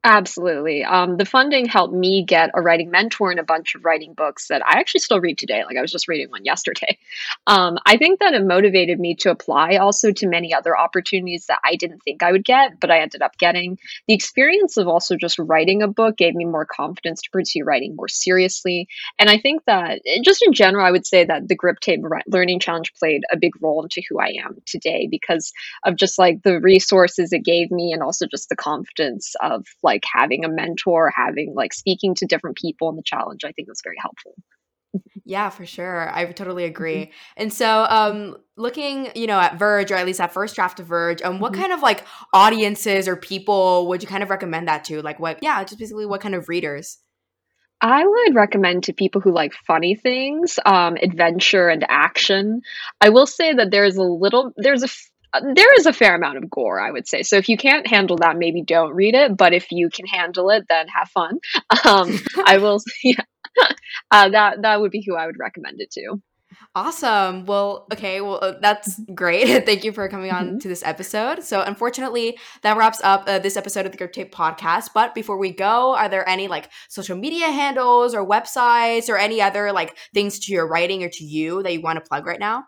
Absolutely. 0.08 0.84
Um, 0.84 1.18
the 1.18 1.26
funding 1.26 1.66
helped 1.66 1.92
me 1.92 2.24
get 2.24 2.52
a 2.54 2.62
writing 2.62 2.92
mentor 2.92 3.32
and 3.32 3.40
a 3.40 3.44
bunch 3.44 3.74
of 3.74 3.84
writing 3.84 4.14
books 4.14 4.50
that 4.50 4.62
I 4.64 4.78
actually 4.78 5.00
still 5.00 5.20
read 5.20 5.40
today. 5.40 5.64
Like 5.66 5.78
I 5.78 5.82
was 5.82 5.92
just 5.92 6.08
reading 6.08 6.30
one 6.30 6.46
yesterday. 6.46 7.00
Um, 7.48 7.80
I 7.88 7.98
think 7.98 8.20
that 8.20 8.36
it 8.36 8.46
motivated 8.46 9.00
me 9.00 9.16
to 9.22 9.32
apply 9.32 9.78
also 9.78 10.12
to 10.12 10.28
many 10.28 10.54
other 10.54 10.78
opportunities 10.78 11.48
that 11.48 11.60
I 11.66 11.76
didn't 11.76 12.02
think 12.04 12.22
I 12.22 12.32
would 12.32 12.46
get, 12.46 12.80
but 12.80 12.92
I 12.92 13.00
ended 13.00 13.24
up 13.24 13.36
getting. 13.40 13.80
The 14.08 14.14
experience 14.14 14.78
of 14.78 14.88
also 14.88 15.16
just 15.16 15.40
writing 15.40 15.82
a 15.82 15.88
book 15.88 16.18
gave 16.18 16.36
me 16.36 16.46
more 16.46 16.68
confidence 16.68 17.24
to 17.24 17.32
pursue 17.32 17.64
writing 17.64 17.96
more 17.96 18.08
seriously. 18.08 18.88
And 19.18 19.28
I 19.28 19.40
think 19.40 19.64
that 19.66 20.02
eh, 20.06 20.20
just 20.24 20.44
in 20.46 20.54
general, 20.54 20.86
I 20.86 20.92
would 20.92 21.08
say 21.08 21.26
that 21.26 21.48
the 21.48 21.56
Grip 21.56 21.80
Tape 21.80 22.02
Learning 22.28 22.60
Challenge 22.60 22.94
played 22.94 23.24
a 23.32 23.38
big 23.38 23.54
role 23.60 23.82
into 23.82 24.04
who 24.08 24.20
I 24.20 24.36
am 24.46 24.58
today 24.68 25.08
because 25.10 25.52
of 25.84 25.96
just 25.96 26.20
like 26.20 26.44
the 26.44 26.60
resources 26.60 27.34
it 27.34 27.44
gave 27.44 27.72
me 27.72 27.92
and 27.92 28.04
also 28.04 28.28
just 28.28 28.50
the 28.50 28.56
confidence 28.56 29.34
of 29.42 29.66
like 29.82 29.95
like 29.96 30.04
having 30.12 30.44
a 30.44 30.50
mentor, 30.50 31.12
having 31.16 31.54
like 31.56 31.74
speaking 31.74 32.16
to 32.16 32.26
different 32.26 32.58
people 32.58 32.90
in 32.90 32.98
the 32.98 33.04
challenge, 33.04 33.46
I 33.46 33.52
think 33.54 33.70
was 33.70 33.82
very 33.84 33.98
helpful. 34.00 34.36
Yeah, 35.26 35.50
for 35.50 35.66
sure. 35.66 36.10
I 36.14 36.26
totally 36.32 36.66
agree. 36.66 37.06
Mm-hmm. 37.06 37.12
And 37.38 37.54
so, 37.54 37.86
um, 37.90 38.38
looking, 38.58 39.10
you 39.16 39.28
know, 39.28 39.40
at 39.40 39.58
Verge 39.58 39.92
or 39.92 39.96
at 39.96 40.06
least 40.06 40.20
that 40.20 40.34
first 40.34 40.56
draft 40.56 40.80
of 40.80 40.88
Verge, 40.88 41.22
um, 41.22 41.40
what 41.40 41.52
mm-hmm. 41.52 41.62
kind 41.62 41.74
of 41.74 41.82
like 41.82 42.06
audiences 42.34 43.08
or 43.08 43.16
people 43.16 43.88
would 43.88 44.02
you 44.02 44.08
kind 44.08 44.24
of 44.24 44.30
recommend 44.30 44.68
that 44.68 44.84
to? 44.86 45.02
Like, 45.02 45.20
what? 45.20 45.40
Yeah, 45.42 45.64
just 45.64 45.80
basically 45.80 46.06
what 46.06 46.22
kind 46.22 46.36
of 46.36 46.48
readers? 46.48 46.98
I 47.82 48.06
would 48.06 48.36
recommend 48.36 48.84
to 48.86 48.94
people 48.94 49.20
who 49.20 49.34
like 49.34 49.54
funny 49.68 49.96
things, 49.96 50.60
um, 50.66 50.96
adventure 51.02 51.68
and 51.68 51.86
action. 51.90 52.62
I 53.02 53.10
will 53.10 53.28
say 53.28 53.54
that 53.54 53.72
there's 53.72 53.98
a 53.98 54.04
little, 54.04 54.54
there's 54.56 54.84
a 54.84 54.88
there 55.42 55.74
is 55.76 55.86
a 55.86 55.94
fair 55.94 56.16
amount 56.16 56.38
of 56.38 56.50
gore, 56.50 56.80
I 56.80 56.92
would 56.92 57.08
say. 57.08 57.24
So 57.24 57.38
if 57.38 57.50
you 57.50 57.58
can't 57.58 57.88
handle 57.88 58.18
that, 58.18 58.38
maybe 58.38 58.62
don't 58.62 58.94
read 58.94 59.16
it. 59.16 59.36
But 59.38 59.54
if 59.54 59.72
you 59.72 59.90
can 59.90 60.06
handle 60.06 60.50
it, 60.50 60.66
then 60.70 60.88
have 60.88 61.10
fun. 61.10 61.40
Um, 61.86 62.20
I 62.46 62.58
will. 62.62 62.80
Yeah, 63.04 63.22
uh, 64.12 64.30
that 64.30 64.62
that 64.64 64.82
would 64.82 64.92
be 64.92 65.04
who 65.06 65.16
I 65.16 65.26
would 65.26 65.36
recommend 65.40 65.80
it 65.80 65.92
to. 65.92 66.22
Awesome. 66.74 67.46
Well, 67.46 67.88
okay. 67.94 68.22
Well, 68.22 68.40
uh, 68.42 68.54
that's 68.62 69.00
great. 69.14 69.66
Thank 69.66 69.84
you 69.84 69.92
for 69.92 70.08
coming 70.10 70.32
on 70.32 70.46
mm-hmm. 70.48 70.58
to 70.60 70.68
this 70.68 70.84
episode. 70.84 71.44
So, 71.44 71.62
unfortunately, 71.62 72.38
that 72.64 72.78
wraps 72.78 73.00
up 73.04 73.24
uh, 73.28 73.40
this 73.40 73.56
episode 73.56 73.86
of 73.86 73.92
the 73.92 73.98
Grip 73.98 74.14
Tape 74.14 74.34
podcast. 74.34 74.90
But 74.94 75.16
before 75.16 75.38
we 75.38 75.52
go, 75.52 75.96
are 75.96 76.10
there 76.10 76.28
any 76.28 76.48
like 76.48 76.70
social 76.90 77.18
media 77.18 77.48
handles 77.48 78.14
or 78.14 78.28
websites 78.28 79.10
or 79.10 79.18
any 79.18 79.42
other 79.42 79.72
like 79.72 79.98
things 80.14 80.40
to 80.40 80.54
your 80.54 80.68
writing 80.68 81.04
or 81.04 81.10
to 81.10 81.24
you 81.24 81.64
that 81.64 81.72
you 81.72 81.82
want 81.82 81.98
to 81.98 82.08
plug 82.08 82.26
right 82.26 82.40
now? 82.40 82.64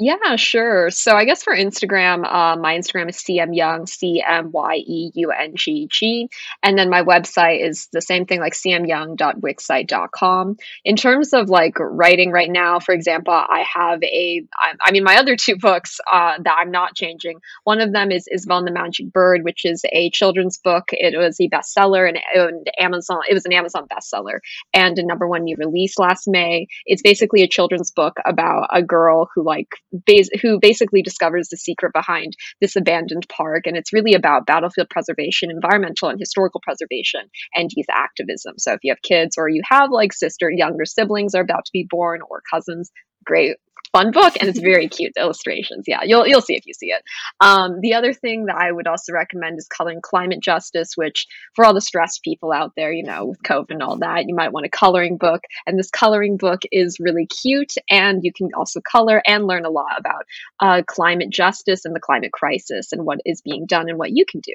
Yeah, 0.00 0.36
sure. 0.36 0.90
So 0.90 1.16
I 1.16 1.24
guess 1.24 1.42
for 1.42 1.52
Instagram, 1.52 2.24
uh, 2.24 2.54
my 2.56 2.78
Instagram 2.78 3.08
is 3.08 3.16
CM 3.16 3.52
Yeung, 3.52 3.88
C 3.88 4.22
M 4.24 4.52
Y 4.52 4.76
E 4.76 5.10
U 5.16 5.32
N 5.32 5.56
G 5.56 5.88
G. 5.90 6.28
And 6.62 6.78
then 6.78 6.88
my 6.88 7.02
website 7.02 7.66
is 7.66 7.88
the 7.92 8.00
same 8.00 8.24
thing, 8.24 8.38
like 8.38 8.52
cmyoung.wixsite.com. 8.52 10.56
In 10.84 10.94
terms 10.94 11.32
of 11.32 11.50
like 11.50 11.80
writing 11.80 12.30
right 12.30 12.48
now, 12.48 12.78
for 12.78 12.94
example, 12.94 13.34
I 13.34 13.64
have 13.74 14.00
a, 14.04 14.44
I, 14.54 14.74
I 14.80 14.92
mean, 14.92 15.02
my 15.02 15.16
other 15.16 15.34
two 15.34 15.56
books 15.56 15.98
uh, 16.10 16.34
that 16.44 16.56
I'm 16.60 16.70
not 16.70 16.94
changing. 16.94 17.40
One 17.64 17.80
of 17.80 17.92
them 17.92 18.12
is 18.12 18.28
Isabelle 18.32 18.58
and 18.58 18.68
the 18.68 18.72
Magic 18.72 19.12
Bird, 19.12 19.42
which 19.42 19.64
is 19.64 19.84
a 19.90 20.10
children's 20.10 20.58
book. 20.58 20.90
It 20.92 21.18
was 21.18 21.40
a 21.40 21.48
bestseller 21.48 22.08
and, 22.08 22.20
and 22.34 22.70
Amazon, 22.78 23.22
it 23.28 23.34
was 23.34 23.46
an 23.46 23.52
Amazon 23.52 23.88
bestseller 23.92 24.38
and 24.72 24.96
a 24.96 25.04
number 25.04 25.26
one 25.26 25.42
new 25.42 25.56
release 25.58 25.98
last 25.98 26.28
May. 26.28 26.68
It's 26.86 27.02
basically 27.02 27.42
a 27.42 27.48
children's 27.48 27.90
book 27.90 28.18
about 28.24 28.68
a 28.72 28.80
girl 28.80 29.28
who 29.34 29.42
like 29.42 29.70
bas- 29.92 30.30
who 30.42 30.58
basically 30.60 31.02
discovers 31.02 31.48
the 31.48 31.56
secret 31.56 31.92
behind 31.92 32.34
this 32.60 32.76
abandoned 32.76 33.26
park. 33.28 33.66
And 33.66 33.76
it's 33.76 33.92
really 33.92 34.14
about 34.14 34.46
battlefield 34.46 34.90
preservation, 34.90 35.50
environmental 35.50 36.08
and 36.08 36.18
historical 36.18 36.60
preservation, 36.62 37.22
and 37.54 37.70
youth 37.74 37.86
activism. 37.90 38.54
So 38.58 38.72
if 38.72 38.80
you 38.82 38.92
have 38.92 39.02
kids 39.02 39.36
or 39.38 39.48
you 39.48 39.62
have 39.70 39.90
like 39.90 40.12
sister, 40.12 40.50
younger 40.50 40.84
siblings 40.84 41.34
are 41.34 41.42
about 41.42 41.64
to 41.64 41.72
be 41.72 41.86
born 41.88 42.20
or 42.28 42.42
cousins, 42.52 42.90
great 43.24 43.56
fun 43.92 44.10
book 44.10 44.34
and 44.40 44.48
it's 44.48 44.60
very 44.60 44.88
cute 44.88 45.12
illustrations. 45.18 45.84
Yeah, 45.86 46.00
you'll 46.04 46.26
you'll 46.26 46.40
see 46.40 46.56
if 46.56 46.66
you 46.66 46.74
see 46.74 46.88
it. 46.88 47.02
Um, 47.40 47.80
the 47.80 47.94
other 47.94 48.12
thing 48.12 48.46
that 48.46 48.56
I 48.56 48.70
would 48.70 48.86
also 48.86 49.12
recommend 49.12 49.58
is 49.58 49.66
coloring 49.66 50.00
climate 50.02 50.40
justice, 50.40 50.92
which 50.96 51.26
for 51.54 51.64
all 51.64 51.74
the 51.74 51.80
stressed 51.80 52.22
people 52.22 52.52
out 52.52 52.72
there, 52.76 52.92
you 52.92 53.04
know, 53.04 53.26
with 53.26 53.42
COVID 53.42 53.70
and 53.70 53.82
all 53.82 53.98
that, 53.98 54.26
you 54.28 54.34
might 54.34 54.52
want 54.52 54.66
a 54.66 54.70
coloring 54.70 55.16
book. 55.16 55.42
And 55.66 55.78
this 55.78 55.90
coloring 55.90 56.36
book 56.36 56.62
is 56.72 56.98
really 57.00 57.26
cute, 57.26 57.74
and 57.90 58.20
you 58.22 58.32
can 58.32 58.50
also 58.54 58.80
color 58.80 59.22
and 59.26 59.46
learn 59.46 59.64
a 59.64 59.70
lot 59.70 59.98
about 59.98 60.24
uh, 60.60 60.82
climate 60.86 61.30
justice 61.30 61.84
and 61.84 61.94
the 61.94 62.00
climate 62.00 62.32
crisis 62.32 62.92
and 62.92 63.04
what 63.04 63.20
is 63.24 63.40
being 63.42 63.66
done 63.66 63.88
and 63.88 63.98
what 63.98 64.10
you 64.10 64.24
can 64.24 64.40
do. 64.40 64.54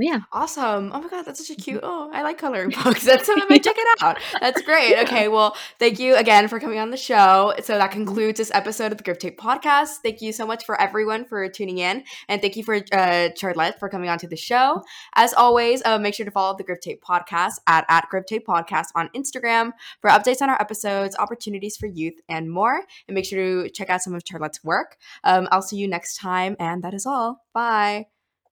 Yeah. 0.00 0.20
Awesome. 0.32 0.92
Oh 0.94 1.00
my 1.00 1.08
god, 1.08 1.24
that's 1.24 1.44
such 1.44 1.58
a 1.58 1.60
cute. 1.60 1.80
Oh, 1.82 2.08
I 2.12 2.22
like 2.22 2.38
coloring 2.38 2.70
books. 2.84 3.04
That's 3.04 3.26
something 3.26 3.42
I 3.42 3.46
might 3.50 3.64
check 3.64 3.74
it 3.76 4.02
out. 4.02 4.18
That's 4.40 4.62
great. 4.62 4.90
Yeah. 4.90 5.02
Okay, 5.02 5.26
well, 5.26 5.56
thank 5.80 5.98
you 5.98 6.14
again 6.14 6.46
for 6.46 6.60
coming 6.60 6.78
on 6.78 6.90
the 6.90 6.96
show. 6.96 7.52
So 7.64 7.76
that 7.76 7.90
concludes 7.90 8.38
this 8.38 8.52
episode 8.54 8.92
of 8.92 8.98
the 8.98 9.04
Grip 9.04 9.18
Tape 9.18 9.38
podcast. 9.40 9.96
Thank 10.04 10.22
you 10.22 10.32
so 10.32 10.46
much 10.46 10.64
for 10.64 10.80
everyone 10.80 11.24
for 11.24 11.48
tuning 11.48 11.78
in, 11.78 12.04
and 12.28 12.40
thank 12.40 12.54
you 12.54 12.62
for 12.62 12.80
uh, 12.92 13.30
Charlotte 13.36 13.80
for 13.80 13.88
coming 13.88 14.08
on 14.08 14.18
to 14.18 14.28
the 14.28 14.36
show. 14.36 14.82
As 15.16 15.34
always, 15.34 15.82
uh, 15.84 15.98
make 15.98 16.14
sure 16.14 16.26
to 16.26 16.30
follow 16.30 16.56
the 16.56 16.64
Grip 16.64 16.80
Tape 16.80 17.02
podcast 17.02 17.54
at 17.66 17.84
at 17.88 18.08
Grip 18.08 18.26
Tape 18.26 18.46
podcast 18.46 18.86
on 18.94 19.08
Instagram 19.16 19.72
for 20.00 20.10
updates 20.10 20.40
on 20.40 20.48
our 20.48 20.60
episodes, 20.60 21.16
opportunities 21.18 21.76
for 21.76 21.86
youth, 21.86 22.14
and 22.28 22.48
more. 22.52 22.82
And 23.08 23.14
make 23.16 23.24
sure 23.24 23.64
to 23.64 23.70
check 23.70 23.90
out 23.90 24.02
some 24.02 24.14
of 24.14 24.22
Charlotte's 24.28 24.62
work. 24.62 24.96
Um, 25.24 25.48
I'll 25.50 25.60
see 25.62 25.76
you 25.76 25.88
next 25.88 26.18
time, 26.18 26.54
and 26.60 26.84
that 26.84 26.94
is 26.94 27.04
all. 27.04 27.44
Bye. 27.52 28.17